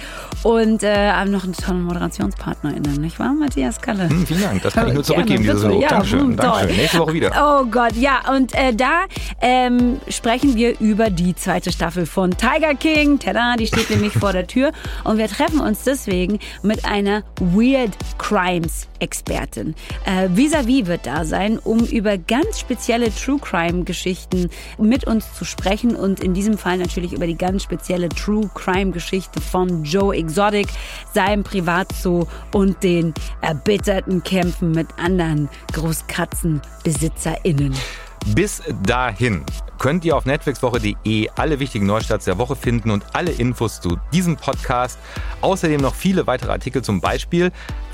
[0.43, 4.09] und äh, noch einen tollen ModerationspartnerInnen, nicht wahr, Matthias Kalle?
[4.09, 5.63] Hm, vielen Dank, das kann ich nur zurückgeben, dieses.
[5.63, 5.81] Lob.
[5.81, 6.47] Ja, Dankeschön, hm, toll.
[6.47, 6.77] Dankeschön.
[6.77, 7.61] Nächste Woche wieder.
[7.61, 9.05] Oh Gott, ja, und äh, da
[9.41, 13.21] ähm, sprechen wir über die zweite Staffel von Tiger King.
[13.21, 14.73] Tada, die steht nämlich vor der Tür.
[15.05, 19.77] Und wir treffen uns deswegen mit einer Weird Crimes Expertin.
[20.05, 25.45] Äh, Vis-à-vis wird da sein, um über ganz spezielle True Crime Geschichten mit uns zu
[25.45, 30.17] sprechen und in diesem Fall natürlich über die ganz spezielle True Crime Geschichte von Joe
[30.17, 30.69] Exotic,
[31.13, 37.75] seinem Privatzoo und den erbitterten Kämpfen mit anderen GroßkatzenbesitzerInnen.
[38.35, 39.45] Bis dahin
[39.79, 44.37] könnt ihr auf netflixwoche.de alle wichtigen Neustarts der Woche finden und alle Infos zu diesem
[44.37, 44.99] Podcast.
[45.41, 47.51] Außerdem noch viele weitere Artikel, zum Beispiel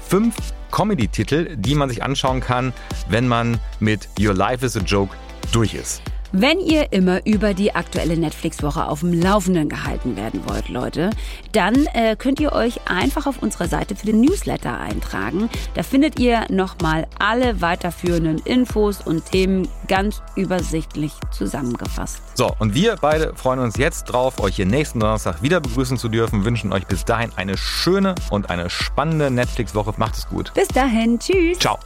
[0.08, 0.34] fünf
[0.70, 2.72] Comedy-Titel, die man sich anschauen kann,
[3.08, 5.14] wenn man mit Your Life is a Joke
[5.52, 6.02] durch ist.
[6.38, 11.08] Wenn ihr immer über die aktuelle Netflix-Woche auf dem Laufenden gehalten werden wollt, Leute,
[11.52, 15.48] dann äh, könnt ihr euch einfach auf unserer Seite für den Newsletter eintragen.
[15.72, 22.20] Da findet ihr nochmal alle weiterführenden Infos und Themen ganz übersichtlich zusammengefasst.
[22.34, 26.10] So, und wir beide freuen uns jetzt drauf, euch hier nächsten Donnerstag wieder begrüßen zu
[26.10, 29.94] dürfen, wünschen euch bis dahin eine schöne und eine spannende Netflix-Woche.
[29.96, 30.52] Macht es gut.
[30.52, 31.58] Bis dahin, tschüss.
[31.58, 31.78] Ciao.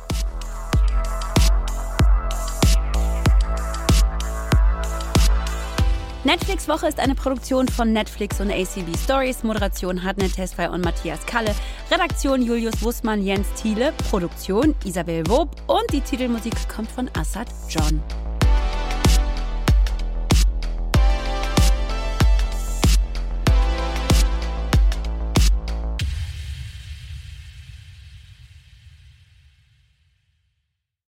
[6.22, 9.42] Netflix Woche ist eine Produktion von Netflix und ACB Stories.
[9.42, 11.54] Moderation Hartnett Tesfay und Matthias Kalle.
[11.90, 13.94] Redaktion Julius Wussmann, Jens Thiele.
[14.10, 15.56] Produktion Isabel Wob.
[15.66, 18.02] Und die Titelmusik kommt von Assad John.